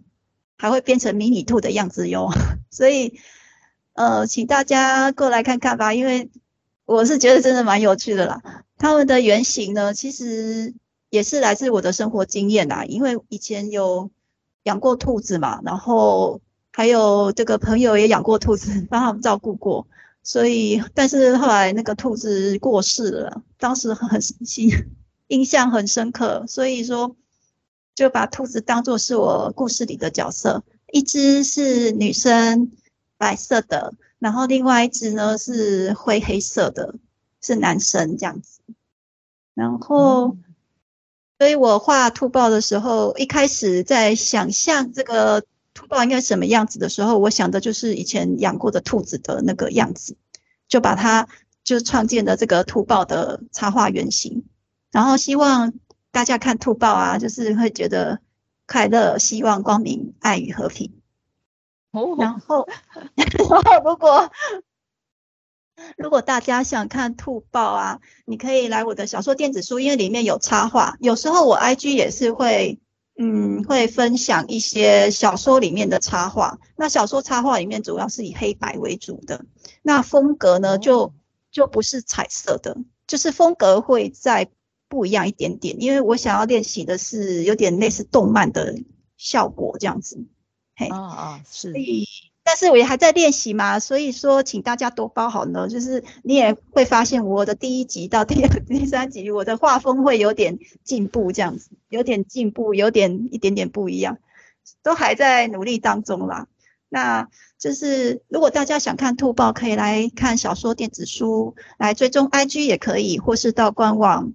[0.56, 2.30] 还会变成迷你兔的样子哟。
[2.70, 3.18] 所以
[3.94, 6.30] 呃，请大家过来看看吧，因为。
[6.86, 8.42] 我是觉得真的蛮有趣的啦。
[8.76, 10.74] 他们的原型呢，其实
[11.08, 12.84] 也是来自我的生活经验啦。
[12.84, 14.10] 因为以前有
[14.64, 16.42] 养过兔子嘛，然后
[16.74, 19.86] 还有这个朋友也养过兔子，帮他们照顾过。
[20.22, 24.70] 所以，但是后来那个兔子过世了，当时很心，
[25.28, 26.44] 印象很深刻。
[26.46, 27.16] 所以说，
[27.94, 30.62] 就把兔子当做是我故事里的角色。
[30.92, 32.70] 一只是女生，
[33.16, 33.94] 白色的。
[34.18, 36.94] 然后另外一只呢是灰黑色的，
[37.42, 38.60] 是男生这样子。
[39.54, 40.36] 然后，
[41.38, 50.16] 所以我画兔报的时候，一开始在想象这个兔报应该什么样子的时候，我想的就是以前养过的兔子的那个样子，
[50.68, 51.28] 就把它
[51.62, 54.44] 就创建了这个兔报的插画原型。
[54.90, 55.72] 然后希望
[56.14, 58.20] 大家看兔报啊，就是会觉得
[58.68, 60.92] 快乐、希望、光明、爱与和平。
[61.90, 62.68] 哦然后，
[63.18, 64.30] 然后如果
[65.96, 70.96] 如果大家想看兔报啊，你可以来我的小说电子书，因为里面有插画。
[71.00, 72.78] 有时候我 IG 也是会，
[73.18, 76.58] 嗯，会分享一些小说里面的插画。
[76.76, 79.44] 那小说插画里面主要是以黑白为主的，
[79.82, 81.12] 那风格呢就
[81.50, 82.76] 就不是彩色的，
[83.08, 84.48] 就是风格会再
[84.94, 85.82] 不一样一点点。
[85.82, 88.76] 因为我想要练习的是有点类似动漫的
[89.16, 90.24] 效果这样子。
[90.76, 92.06] 嘿，啊啊，是，所以，
[92.44, 95.68] 但是我也还在练习嘛，所以说，请大家多包涵呢。
[95.68, 104.18] 就是你也会发现，我的第一集到第二、第三集，我的画风会有点进步，这样子，有点进步，有点一点点不一样，
[104.84, 106.46] 都还在努力当中啦。
[106.88, 107.28] 那
[107.58, 114.32] 就是，如果大家想看兔报，可以来看小说电子书，来追踪 IG 也可以，或是到官网。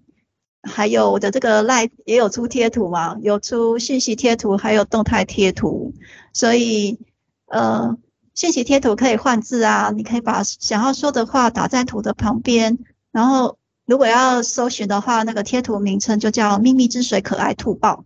[0.64, 5.94] 还有我的这个 Live 也有出贴图嘛，有出讯息贴图，还有动态贴图。
[6.34, 7.00] 所以，
[7.46, 7.98] 呃，
[8.36, 12.78] 讯息贴图可以换字啊，你可以把想要说的话打在图的旁边。
[13.12, 18.06] 然后，如果要搜寻的话，那个贴图名称就叫“秘密之水可爱兔报”，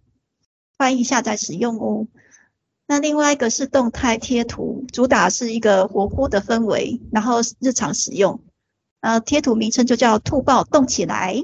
[0.78, 2.08] 欢迎下载使用哦。
[2.86, 8.42] 那另外一个是动态贴图，主打是一个活泼的氛围，然后日常使用。
[9.02, 11.44] 呃，贴图名称就叫“兔报动起来”。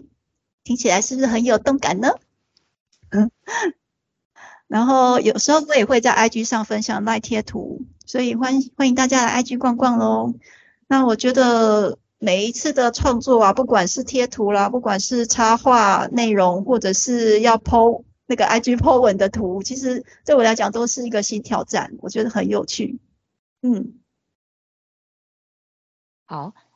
[0.63, 2.09] 听起来是不是很有动感呢？
[3.09, 3.31] 嗯，
[4.67, 10.33] 然后有时候我也会在 IG 上分享赖贴图，所以欢迎欢迎大家来 IG 逛逛喽。
[10.87, 22.99] 那我觉得每一次的创作啊，不管是贴图啦，不管是插画内容，或者是要 po 那个 IG po 文的图，其实对我来讲都是一个新挑战，我觉得很有趣。
[23.61, 23.95] 嗯。
[26.25, 26.68] 好，那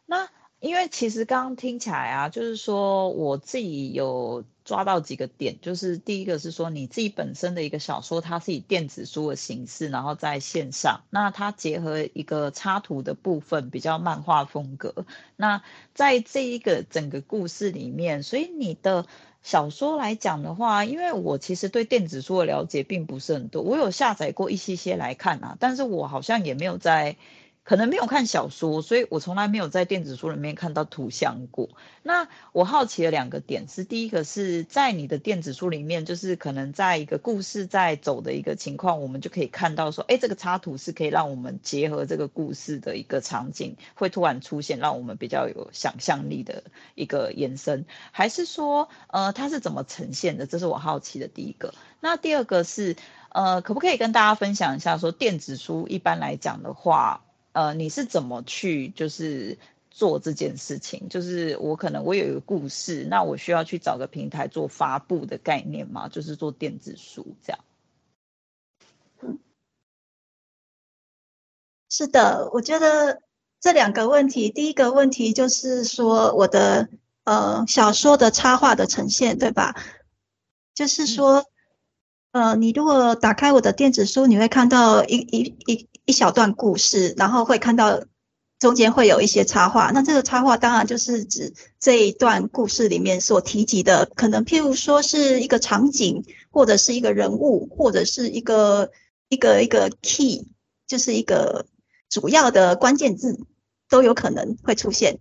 [0.64, 15.06] 因为其实刚刚听起来啊，就是说我自己有抓到几个点，就是第一个是说你自己本身的一个小说，它是以电子书的形式，然后在线上，那它结合一个插图的部分，比较漫画风格。
[15.36, 15.62] 那
[15.94, 19.06] 在这一个整个故事里面，所以你的
[19.42, 27.18] 小说来讲的话，因为我其实对电子书的了解并不是很多，我有下载过一些些来看啊，但是我好像也没有在。
[27.64, 31.70] 可能没有看小说，所以我从来没有在电子书里面看到图像过。
[32.02, 46.64] 那我好奇的两个点是：第一个是在你的电子书里面，就是可能在一个故事在走的一个情况，我们就可以看到说，哎，这个插图是可以让我们结合这个故事的一个场景，会突然出现，让我们比较有想象力的
[46.96, 50.46] 一个延伸，还是说，呃，它是怎么呈现的？
[50.46, 51.74] 这是我好奇的第一个。
[52.02, 52.98] 那第二个是，
[53.30, 57.24] 呃，可不可以跟大家分享一下，说电子书一般来讲的话，
[57.54, 59.58] 呃，你是怎么去就是
[59.92, 61.08] 做这件事情？
[61.08, 66.10] 就是我可能我有一个故事，那我需要去找个平台做发布的概念吗？
[66.10, 67.60] 就是做电子书这样。
[69.22, 69.38] 嗯，
[71.90, 73.22] 是的，我觉得
[73.62, 76.90] 这两个问题，第一个问题就是说我的
[77.24, 79.76] 呃小说的插画的呈现，对吧？
[80.74, 81.46] 就是说，
[82.32, 85.88] 嗯、呃，你如果打开我的电子书，你会看到一一一。
[86.06, 88.04] 一小段故事，然后会看到
[88.60, 89.92] 中间会有一些插画。
[89.92, 98.92] 那这个插画当然就是指这一段故事里面所提及的，可能譬如说是一个场景，或者是一个人物，或者是一个
[99.30, 100.48] 一个一个 key，
[100.88, 101.66] 就是一个
[102.10, 103.40] 主要的关键字，
[103.90, 105.20] 都有可能会出现。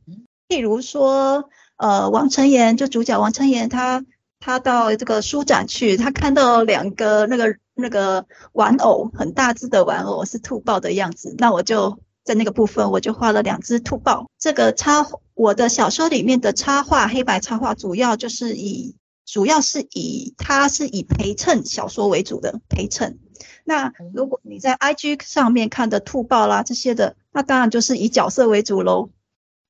[0.49, 4.05] 譬如说，呃，王成岩就主角王成岩，他
[4.41, 7.57] 他到这个书展去，他看到两个那个。
[7.75, 14.31] 那个玩偶很大只的玩偶是兔豹的样子，那我就在那个部分我就画了两只兔豹。
[14.39, 23.19] 这个插我的小说里面的插画，黑白插画主要就是以主要是以它是以陪衬小说为主的陪衬。
[23.65, 29.11] 那如果你在 IG 上面看的兔豹啦这些的，那当然就是以角色为主喽。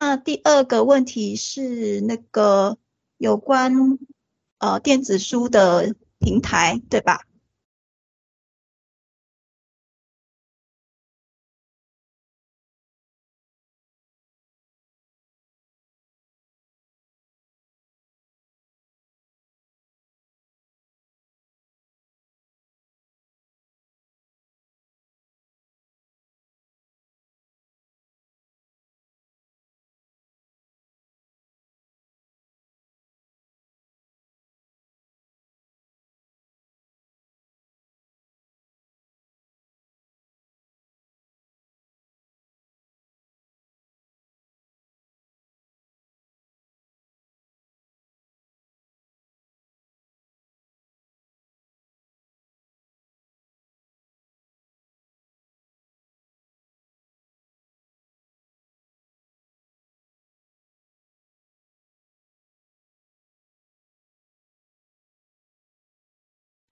[0.01, 2.77] 那第二个问题是那个
[3.19, 3.99] 有关
[4.59, 7.21] 呃电子书的平台，对吧？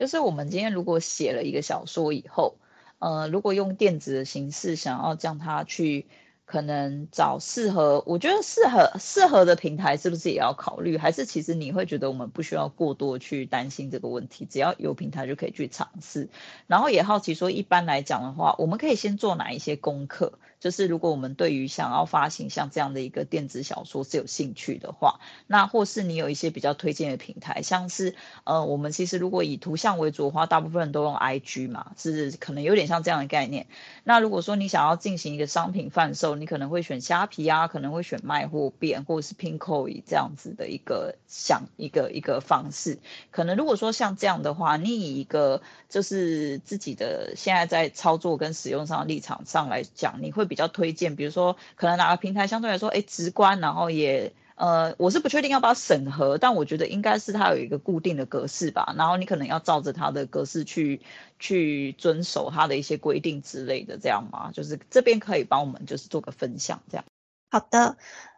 [0.00, 2.56] 就是我们今天如果写了一个小说以后，
[2.98, 6.06] 呃，如果用电子的形式想要将它去。
[6.46, 10.98] 可能找适合，我觉得适合适合的平台是不是也要考虑？
[10.98, 16.28] 还是其实你会觉得我们不需要过多去担心这个问题，只要有平台就可以去尝试。
[16.66, 20.40] 然后也好奇说，一般来讲的话，我们可以先做哪一些功课？
[20.60, 33.66] 就是如果我们对于想要发行像这样的一个电子小说是有兴趣的话，那或是你有一些比较推荐的平台，像是呃，我们其实如果以图像为主的话，大部分人都用 IG 嘛，是可能有点像这样的概念。
[34.04, 42.98] 那如果说你想要进行一个商品贩售，你可能会选虾皮啊，可能会选卖货店或者是 Pinkoi 这样子的一个想一个一个方式。
[43.30, 61.00] 可能如果说像这样的话，你以一个就是自己的现在在操作跟使用上的立场上来讲，你会比较推荐，比如说可能哪个平台相对来说哎直观，然后也呃我是不确定要不要审核，但我觉得应该是它有一个固定的格式吧，然后你可能要照着它的格式去。
[61.42, 64.50] 去遵守它的一些规定之类的，这样吗？
[64.52, 67.04] 就是这边可以帮我们就是做个分享，这样。
[67.50, 67.96] 好的，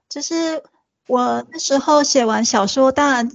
[0.08, 0.62] 就是
[1.08, 3.28] 我那时候写完小说，当然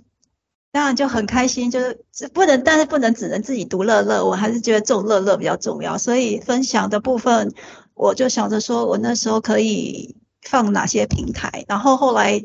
[0.71, 7.53] 当然就很开心，就是不能，但是不能只能自己独乐乐，我还是觉得这种乐乐比较重要，所以分享的部分，
[7.97, 12.41] 我就想着说我那时候可以放哪些平台，然后后来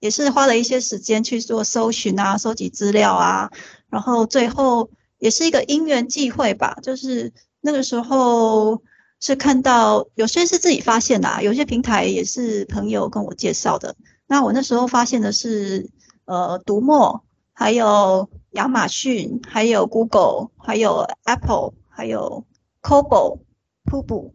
[0.00, 3.50] 也是花了一些时间去做搜寻啊，收集资料啊，
[3.88, 4.90] 然后最后。
[5.20, 7.30] 也是一个因缘际会吧，就是
[7.60, 8.80] 那个时候，
[9.20, 13.94] 是看到有些是自己发现的啊，有些平台也是朋友跟我介绍的。
[14.26, 15.90] 那我那时候发现的是，
[16.24, 17.22] 呃，读墨，
[17.52, 22.46] 还有亚马逊，还有 Google，还有 Apple，还有
[22.80, 23.40] Kobo、
[23.84, 24.32] Pubu。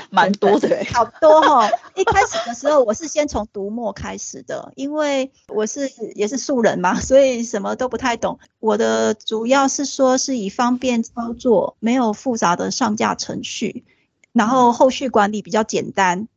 [0.10, 1.70] 蛮多的，好多哈、哦。
[1.94, 8.38] 一开始的时候，我是先从读墨开始的，因为我是也是素人嘛，所以什么都不太懂。
[8.60, 13.84] 我的主要是说是以方便操作，没有复杂的上架程序，
[14.32, 16.28] 然后后续管理比较简单，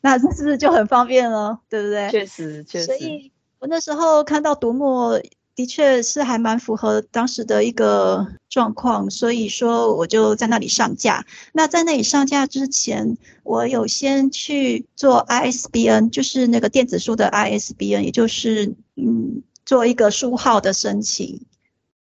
[0.00, 1.60] 那这是不是就很方便了？
[1.68, 2.10] 对不对？
[2.10, 2.86] 确实，确实。
[2.86, 5.20] 所以我那时候看到读墨。
[5.54, 11.24] 的确是还蛮符合当时的一个状况，所以说我就在那里上架。
[11.52, 21.40] 那在那里上架之前，我有先去做 ISBN，就是那个电子书的 ISBN，也就是嗯，做一个书号的申请。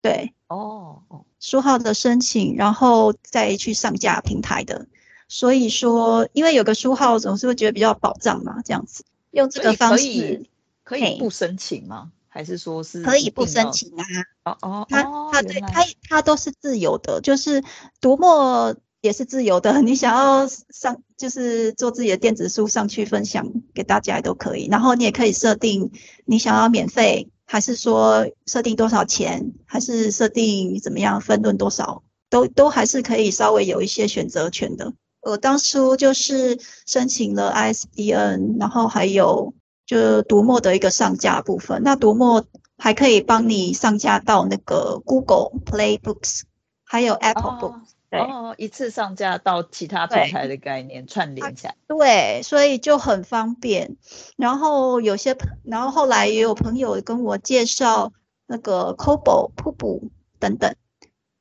[0.02, 4.88] 对，哦哦，书号的申请，然后再去上架平台的。
[5.28, 10.50] 所以说，因为有个书号，总是会觉得比较保障嘛，这样子用这个方式可以，
[10.84, 12.12] 可以不申请吗？
[12.36, 14.04] 还是说是可以不申请啊？
[14.44, 17.64] 哦哦，他他对他他都是自由的，就是
[18.02, 19.82] 读墨也是自由的。
[19.82, 24.68] 你想要 上就是做自己的电子书上去分享给大家也都可以。
[24.70, 25.90] 然后你也可以设定
[26.26, 34.92] 你想要免费，还是说设定多少钱，还是设定怎么样分论多少，都都还是可以稍微有一些选择权的。
[35.22, 39.54] 我当初就是申请了 ISBN，然后还有。
[39.86, 42.44] 就读墨的一个上架部分，那读墨
[42.78, 46.42] 还可以帮你上架到那个 Google Play Books，
[46.84, 53.96] 还有 Apple Books，哦一次上架到其他平台的概念串联起来，对，所以就很方便。
[54.38, 58.12] 然后有些，然后后来也有朋友跟我介绍
[58.48, 60.10] 那个 Kobo、Pubu
[60.40, 60.74] 等等，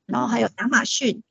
[0.04, 1.22] 然后还有亚马逊，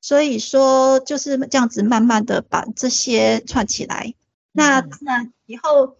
[0.00, 4.14] 所以说就是这样子慢慢的把这些串起来。
[4.50, 5.96] 那那以后。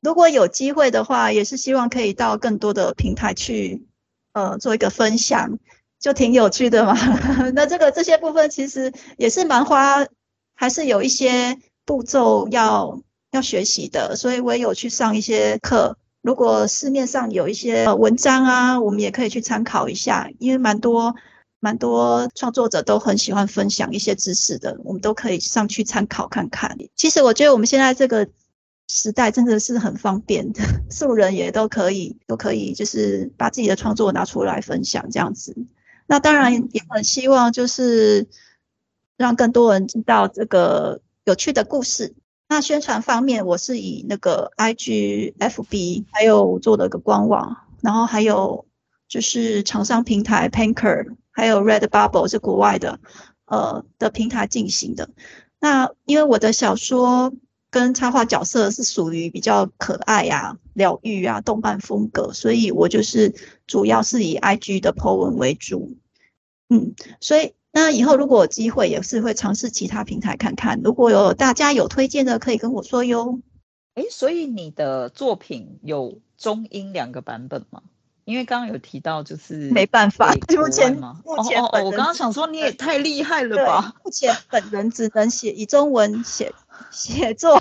[0.00, 3.84] 如果有机会的话，也是希望可以到更多的平台去，
[4.32, 5.58] 呃，做一个分享，
[5.98, 6.96] 就挺有趣的嘛。
[7.52, 10.06] 那这个这些部分其实也是蛮花，
[10.54, 13.00] 还是有一些步骤要
[13.32, 15.98] 要学习的，所以我也有去上一些课。
[16.22, 21.16] 如果市面上有一些文章啊，我们也可以去参考一下，因为蛮多
[21.58, 26.76] 蛮多创作者都很喜欢分享一些知识的，我们都可以上去参考看看。
[26.94, 28.28] 其实我觉得我们现在这个。
[28.88, 35.54] 时代真的是很方便的， 素人也都可以，都可以，就是把自己的创作拿出来分享这样子。
[36.06, 38.26] 那当然也很希望就是
[39.18, 42.14] 让更多人知道这个有趣的故事。
[42.48, 48.64] 那宣传方面，我是以那个 IG、FB，还有做了个官网，然后还有
[49.06, 52.98] 就是厂商平台 Panker，还有 Redbubble 是国外的，
[53.44, 55.10] 呃的平台进行的。
[55.60, 57.34] 那因为我的小说。
[57.70, 63.34] 跟插画角色是属于比较可爱呀、啊、疗愈啊、动漫风格，所以我就是
[63.66, 65.96] 主要是以 IG 的 po 文为主。
[66.70, 70.80] 嗯，所以那以后如果有机会，也是会尝试其他平台看看。
[70.82, 73.40] 如果有大家有推荐的，可以跟我说哟。
[73.94, 77.82] 哎，所以你的作品有中英两个版本吗？
[78.24, 80.94] 因为刚刚有提到，就是没办法，目前
[81.24, 83.94] 目前哦哦，我刚刚想说你也太厉害了吧？
[84.04, 86.52] 目前本人只能写以中文写
[86.90, 87.60] 写作。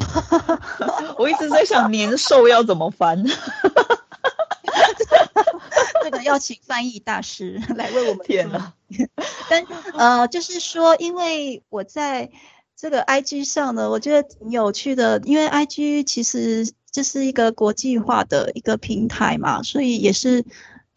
[1.18, 3.24] 我一直在想年兽要怎么翻，
[6.04, 8.26] 这个要请翻译大师 来为我们。
[8.26, 8.74] 天哪！
[9.50, 12.30] 但呃，就是说，因为我在
[12.76, 16.72] 这个 IG 上呢，我觉得挺有趣的，因为 IG 其实。
[16.90, 20.44] 这是一个国际化的一个平台嘛，所以也是，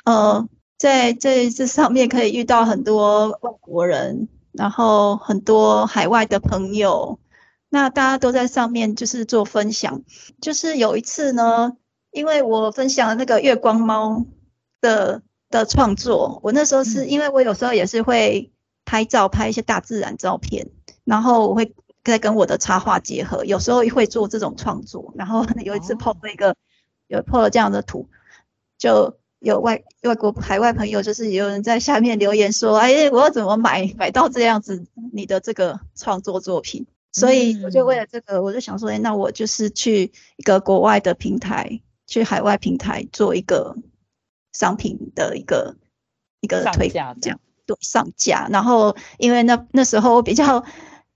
[0.04, 0.48] 呃，
[0.78, 7.18] 在在这上面可以遇到很多外国人，然后很多海外的朋友，
[7.70, 10.02] 那大家都在上面就是做分享。
[10.42, 11.78] 就是有一次呢，
[12.10, 14.26] 因为我分享那个月光猫
[14.82, 18.52] 的的创作，我那时候是因为我有时候也是会
[18.84, 20.68] 拍照，拍一些大自然照片，
[21.04, 21.72] 然后我会。
[22.02, 25.12] 再跟我的插画结合，有时候会做这种创作。
[25.16, 26.56] 然后有一次 po 了一个，
[27.08, 28.08] 有 po 了这样的图，
[28.78, 43.76] 就有外外国海外朋友，就是有人在下面留言说：“哎，我要怎么买买到这样子你的这个创作作品？”所以我就为了这个，我就想说：“哎，那我就是去一个国外的平台，去海外平台做一个
[44.52, 45.76] 商品的一个
[46.40, 48.48] 一个推价这样对上架。
[48.50, 50.64] 然后因为那那时候我比较。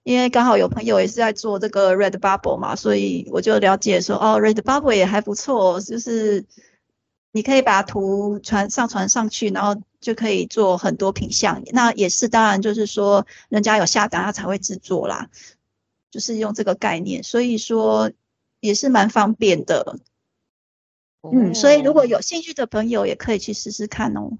[0.06, 6.44] 因为刚好有朋友也是在做这个 Redbubble 嘛，所以我就了解说，哦，Redbubble 也还不错，就是
[7.32, 11.62] 你可以把图传上传上去，然后就可以做很多品相。
[11.72, 15.30] 那也是当然就是说，人家有下单他才会制作啦。
[16.14, 18.12] 就是用这个概念，所以说
[18.60, 19.98] 也是蛮方便的。
[21.22, 24.38] 哦、嗯，所以如果有兴趣的朋友，也可以去试试看哦。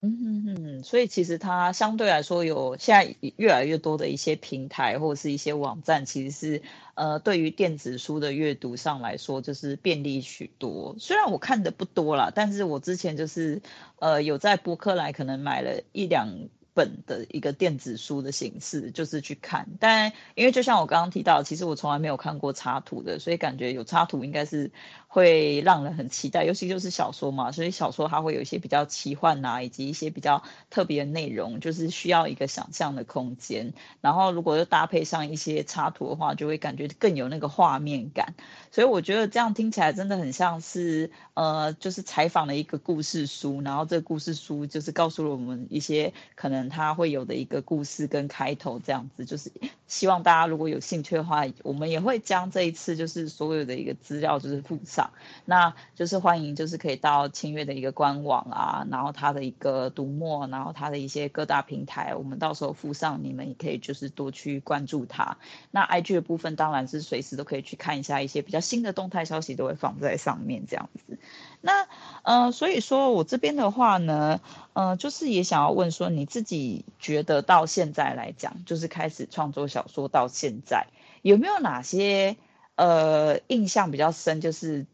[0.00, 6.62] 嗯嗯嗯，所以其实它相对来说有现在越来越多的一些平台或者是一些网站，其实是
[6.94, 10.94] 呃对于电子书的阅读上来说就是便利许多。
[11.00, 13.60] 虽然我看的不多啦，但是我之前就是
[13.98, 16.48] 呃有在博客来可能买了一两
[16.78, 19.66] 本的一个电子书的形式，就是去看。
[19.80, 24.70] 但因为就像我刚刚提到，其实我从来没有看过插图的，所以感觉有插图应该是。
[25.10, 33.72] 会让人很期待，尤其就是小说嘛，所以小说它会有一些比较奇幻啊，以及一些比较特别的内容，就是需要一个想象的空间。
[34.02, 38.34] 然后如果又搭配上一些插图的话，就会感觉更有那个画面感。
[38.70, 49.24] 所以我觉得这样听起来真的很像是，呃，就是采访了一个故事书，然后这个故事书就是告诉了我们一些可能它会有的一个故事跟开头这样子。
[49.24, 49.50] 就是
[49.86, 55.07] 希望大家如果有兴趣的话，我们也会将这一次就是所有的一个资料就是附上。
[55.44, 65.36] 那就是欢迎，就是可以到千阅的一个官网啊，然后它的一个读墨，然后它的一些各大平台，我们到时候附上，你们也可以就是多去关注它。
[65.70, 71.18] 那 IG 的部分当然是随时都可以去看一下一些比较新的动态消息，都会放在上面这样子。
[71.60, 71.88] 那
[72.22, 74.40] 呃，所以说我这边的话呢，
[74.72, 80.86] 呃，就是也想要问说，你自己觉得到现在来讲，就是开始创作小说到现在，
[81.22, 82.36] 有没有哪些？
[82.78, 84.86] 呃，印象比较深就是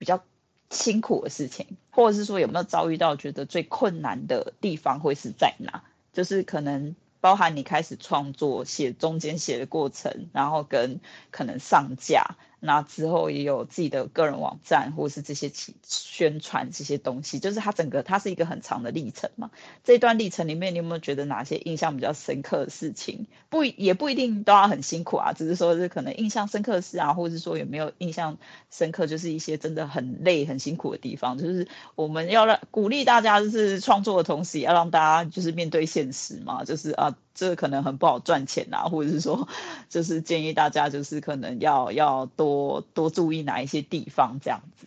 [0.00, 0.24] 比较
[0.70, 5.84] 辛苦的事情，或者是说有没有遭遇到觉得最困难的地方会是在哪？
[6.14, 12.36] 就是可能包含你开始创作写中间写的过程，然后跟可能上架。
[12.60, 15.50] 那之后也有自己的个人网站，或是这些
[15.82, 19.50] 宣传这些东西，就是它整个它是一个很长的历程嘛。
[19.82, 23.26] 这段历程里面，你有没有觉得哪些印象比较深刻的事情？
[23.48, 28.38] 不也不一定都要很辛苦啊，只是说是可能印象深刻的事啊，或者是说有没有印象
[28.70, 31.38] 深刻，就是一些真的很累很辛苦的地方。
[31.38, 37.16] 就是我们要让鼓励大家，就是创作的同时，也要让大家就是面对现实嘛，就是啊。
[37.34, 39.48] 这可能很不好赚钱啊， 或者是说，
[39.88, 44.86] 就是建议大家就是可能要要多多注意哪一些地方这样子。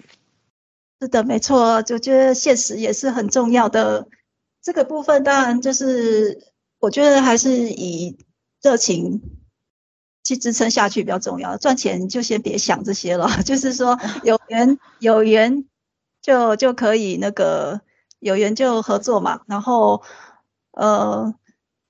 [1.02, 4.08] 是的，没错，就觉得现实也是很重要的。
[4.62, 8.18] 这个部分当然就是我觉得还是以
[8.62, 9.22] 热情
[10.24, 11.58] 去支撑下去比较重要。
[11.58, 15.66] 赚钱就先别想这些了， 就是说有缘有缘
[16.22, 17.82] 就就可以那个
[18.20, 20.04] 有缘就合作嘛，然后
[20.72, 21.34] 呃。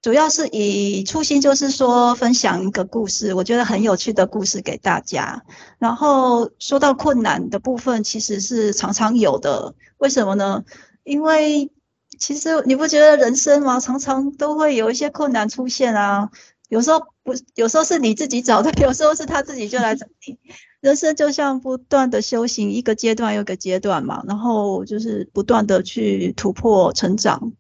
[0.04, 5.42] 主要是以初心，就是说分享一个故事，我觉得很有趣的故事给大家。
[5.80, 9.74] 然后说到困难的部分，其实是常常有的。
[10.00, 10.66] 为什么呢？
[11.06, 11.72] 因为
[12.20, 13.80] 其实你不觉得人生吗？
[13.80, 16.30] 常常都会有一些困难出现啊。
[16.68, 20.38] 有时候不，有时候是你自己找的， 有时候是他自己就来找你。
[20.82, 27.54] 人生就像不断的修行，一个阶段又一个阶段嘛，然后就是不断的去突破成长。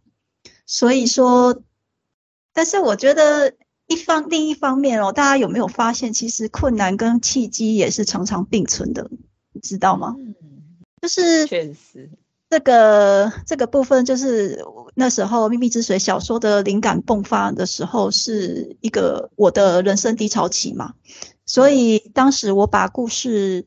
[0.65, 1.61] 所以说。
[2.53, 3.53] 但是我觉得
[3.87, 9.09] 一方另一方面哦，大家有没有发现，其实困难跟契机也是常常并存的，
[9.51, 10.15] 你知道吗？
[10.17, 10.35] 嗯，
[11.01, 12.09] 就是确实
[12.49, 14.63] 这个这个部分，就是
[14.95, 20.93] 那时候《秘密之水》小说的灵感迸发的时候，是一个我的人生低潮期嘛，
[21.45, 23.65] 所以当时我把故事。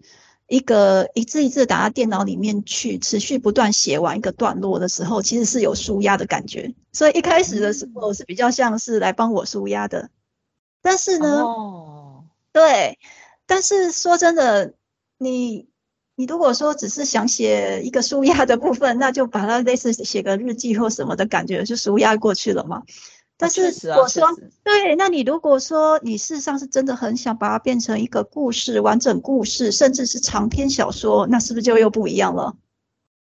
[0.48, 6.72] 一个一字一字打到电脑里面去，持续不断写完一个段落的时候，其实是有舒压的感觉。
[6.92, 10.08] 所以一开始的时候是比较像是来帮我舒压的。
[10.80, 12.98] 但是呢，哦，对，
[13.44, 14.74] 但是说真的，
[15.18, 15.66] 你
[16.14, 22.84] 你如果说只是想写一个舒压的部分，那就把它类似写个日记或什么的感觉，就舒压过去了嘛。
[23.38, 24.26] 但是我说，
[24.64, 32.56] 对，那你如果说你事实上是真的很想把它变成一个故事，完整故事，甚至是长篇小说，那是不是就又不一样了？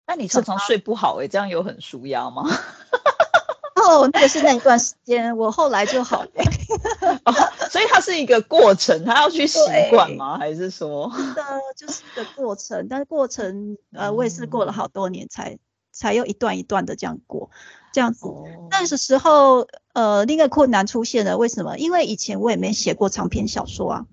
[0.06, 2.44] 那你常常睡不好诶、欸，这样有很舒压吗？
[3.74, 6.30] 哦，那个是那一段时间，我后来就好了。
[7.24, 7.32] 哦，
[7.70, 9.58] 所以它是一个过程，它要去习
[9.90, 10.38] 惯吗？
[10.38, 11.12] 还是说？
[11.16, 11.42] 是的，
[11.76, 15.58] 就是一个过程，但是过程呃，我也是过了好多年才、嗯、
[15.92, 17.50] 才又一段一段的这样过。
[17.90, 18.26] 这样子，
[18.70, 19.66] 那个时候，
[19.98, 21.36] 呃，另一个困难出现了。
[21.36, 21.76] 为什么？
[21.76, 24.06] 因为以前我也没写过长篇小说啊。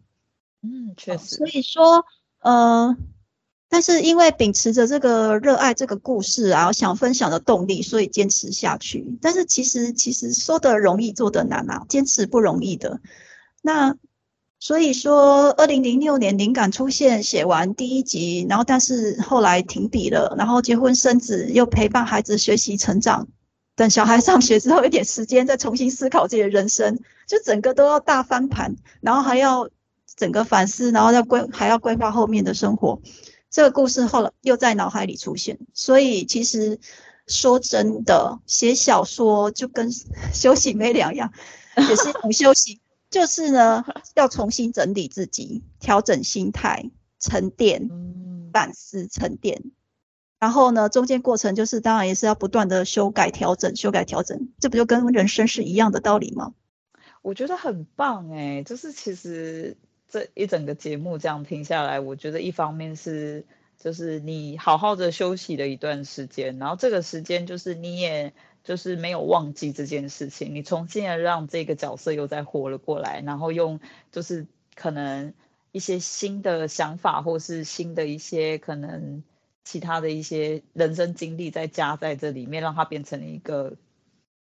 [0.63, 1.35] 嗯，确实。
[1.35, 2.03] 所以说，
[2.41, 2.97] 呃，
[3.69, 9.19] 但是因为秉持着这个热爱这个故事啊，想分享的动力，所以坚持下去。
[9.21, 12.99] 但是其实，其实说的容易，做的难啊，坚持不容易的。
[13.61, 13.95] 那
[14.59, 23.27] 所以说，二零零六年灵感出现，写完第一集，然后但是后来停笔了，然后结婚生子，又陪伴孩子学习成长。
[23.75, 26.97] 等小孩上学之后，一点时间再重新思考自己的人生，
[27.27, 29.69] 就整个都要大翻盘，然后还要
[30.15, 33.01] 整个反思，然后要规还要规划后面的生活。
[33.49, 36.79] 这个故事后来又在脑海里出现，所以其实
[37.27, 39.91] 说真的，写小说就跟
[40.33, 41.31] 休息没两样，
[41.77, 47.89] 也是一种休息，就是呢要重新整理自己，调整心态，沉淀、
[48.53, 49.61] 反思、沉淀。
[50.45, 56.53] 然后呢，中间过程就是当然也是要不断的修改、调整、修改、调整，这不就跟人生是一样的道理吗？
[57.23, 59.75] 我觉得很棒哎，就是其实
[60.07, 63.43] 这一整个节目这样听下来，我觉得一方面是
[63.79, 68.31] 就是你好好的休息了一段时间，然后这个时间就是你也
[68.63, 73.79] 就是没有忘记这件事情，你重新的让这个角色又再活了过来，然后用
[74.11, 75.33] 就是可能
[75.71, 79.23] 一些新的想法，或是新的一些可能。
[79.65, 83.73] 其他的一些人生经历再加在这里面，让它变成一个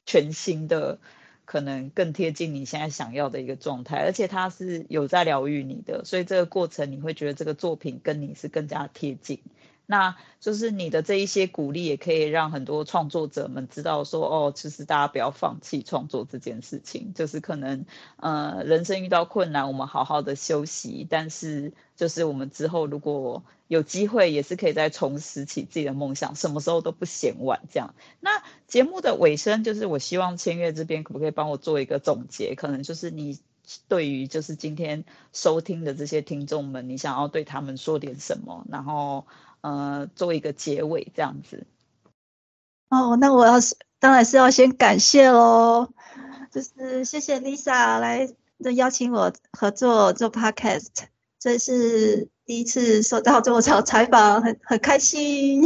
[0.05, 1.01] 全新的，
[1.45, 9.41] 可能更贴近你现在想要的一个状态，而且它是有在疗愈你的，所以这个过程你会觉得这个作品跟你是更加贴近。
[9.89, 17.15] 那就是你的这一些鼓励，也可以让很多创作者们知道说，哦，其实大家不要放弃创作这件事情。
[17.15, 17.87] 就是可能，
[18.17, 27.61] 呃，人生遇到困难，我们好好的休息，但是就是我们之后如果有机会，也是可以再重拾起自己的梦想，什么时候都不嫌晚。
[27.73, 32.55] 这样，那节目的尾声，就是我希望千月这边可不可以帮我做一个总结？
[32.55, 33.41] 可能就是你
[33.89, 38.65] 对于就是今天收听的这些听众们，你想要对他们说点什么？
[38.71, 39.27] 然后。
[39.63, 41.67] 呃，做一个结尾这样子。
[42.89, 45.89] 哦，那我要是当然是要先感谢喽，
[46.53, 48.33] 就是谢谢 Lisa 来
[48.77, 51.07] 邀请我合作做 Podcast，
[51.47, 55.63] 这是第一次受到这么长采访，很很开心。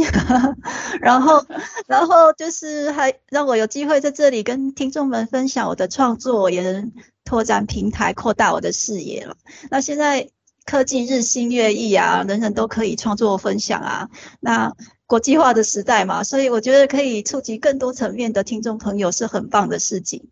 [1.01, 1.43] 然后，
[1.87, 6.91] 然后就是还让我有机会在这里跟听众们分享我的创作，也能
[7.25, 9.35] 拓展平台，扩大我的视野了。
[9.71, 10.29] 那现在。
[10.63, 14.09] 科技日新月异啊，人人都可以创作分享啊。
[14.39, 14.71] 那
[15.07, 20.29] 国际化的时代嘛，所以我觉得可以触及更多层面的听众朋友是很棒的事情。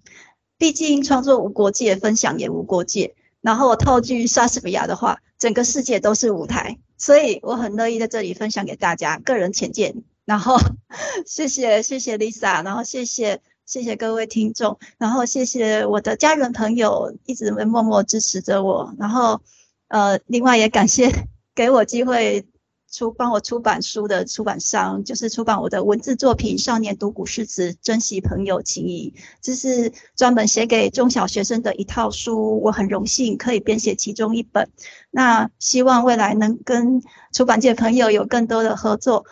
[0.60, 3.16] 毕竟创作无国界，分享也无国界。
[3.42, 10.04] 然后我套句莎士比亚的话，整个世界都是舞台，所以我很乐意在这里分享给大家个人浅见。
[10.26, 10.58] 然后
[11.26, 19.42] 谢谢谢谢 Lisa，然后谢谢谢谢各位听众，然后谢谢我的家人朋友一直默默支持着我，然后。
[19.92, 21.10] 呃，另外也感谢
[21.56, 22.46] 给我机会
[22.92, 34.70] 出帮我出版书的出版商，就是出版我的文字作品《少年读古诗词，珍惜朋友情谊》，这是专门写给中小学生的一套书，我很荣幸可以编写其中一本。
[35.12, 39.26] 那希望未来能跟出版界朋友有更多的合作。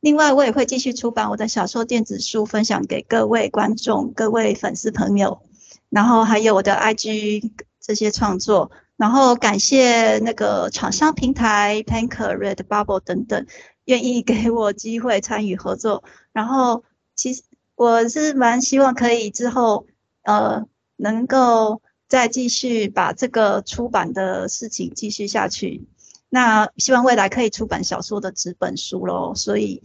[0.00, 5.40] 另外，我也会继续出版我的小说电子书，分享给各位观众、各位粉丝朋友。
[5.88, 7.50] 然后还有我的 IG
[7.80, 8.70] 这些创作。
[8.96, 13.46] 然后感谢那个厂商平台 Panker、Redbubble 等等，
[13.84, 16.02] 愿意给我机会参与合作。
[16.32, 16.84] 然后
[17.14, 17.42] 其实
[17.74, 19.86] 我是蛮希望可以之后，
[20.22, 20.64] 呃，
[20.96, 25.86] 能够再继续把这个出版的事情继续下去。
[26.28, 29.34] 那希望未来可以出版小说的纸本书喽。
[29.34, 29.82] 所以。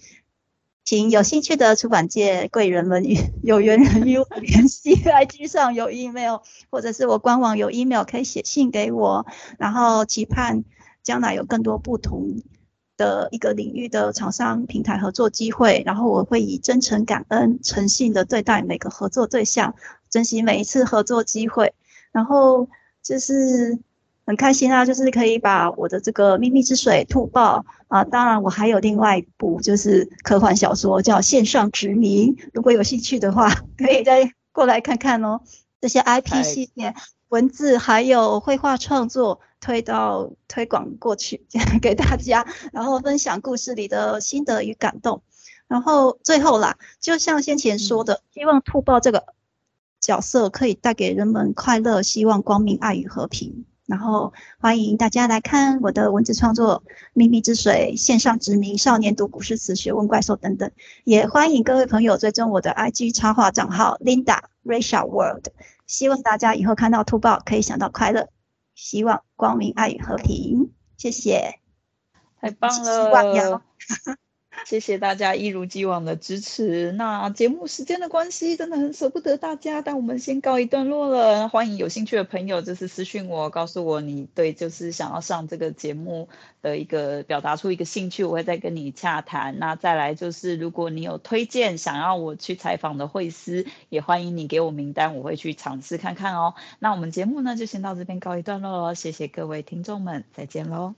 [0.84, 9.26] 请有兴趣的出版界贵人们与有缘人与我联系， IG 上有 email，或者是我官网有 email，可以写信给我。
[9.58, 10.64] 然后期盼
[11.04, 12.42] 将来有更多不同
[12.98, 15.84] 的一个领域的厂商平台合作机会。
[15.86, 19.76] 然后我会以真诚感恩、诚信的对待每个合作对象，
[20.10, 21.74] 珍惜每一次合作机会。
[22.12, 22.68] 然后
[23.02, 23.80] 就是。
[24.32, 35.42] 很开心啊，就是可以把我的这个《秘密之水》兔报啊，当然我还有另外一部就是科幻小说叫《线上殖民》，如果有兴趣的话，可以再过来看看哦。
[35.82, 36.96] 这些 IP 系列
[37.28, 41.46] 文字还有绘画创作推到推广过去
[41.82, 45.22] 给大家，然后分享故事里的心得与感动。
[45.68, 49.26] 然后最后啦，就像先前说的，希望兔报这个
[50.00, 53.66] 角色可以带给人们快乐、希望、光明、爱与和平。
[53.92, 56.82] 然后欢迎大家来看我的文字创作
[57.12, 60.72] 《秘密之水》、线上殖民、少年读古诗词、学问怪兽等等。
[61.04, 65.48] 也欢迎各位朋友追踪我的 IG 插画账号 Linda Racia World。
[65.88, 68.30] 希望大家以后看到兔报可以想到快乐，
[68.76, 70.72] 希望光明、爱与和平。
[70.96, 71.60] 谢谢，
[72.40, 73.62] 太棒了！
[74.66, 76.92] 谢谢大家一如既往的支持。
[76.94, 81.50] 那节目时间的关系，真的很舍不得大家，但我们先告一段落了。
[81.50, 86.30] 欢迎有兴趣的朋友，就是私信我，告诉我你对就是想要上这个节目
[86.62, 89.60] 的一个表达出一个兴趣，我会再跟你洽谈。
[89.60, 96.54] 那再来就是，如果你有推荐想要我去采访的会师，也欢迎你给我名单，我会去尝试看看哦。
[96.80, 100.96] 那我们节目呢，就先到这边告一段落了，谢谢各位听众们，再见喽。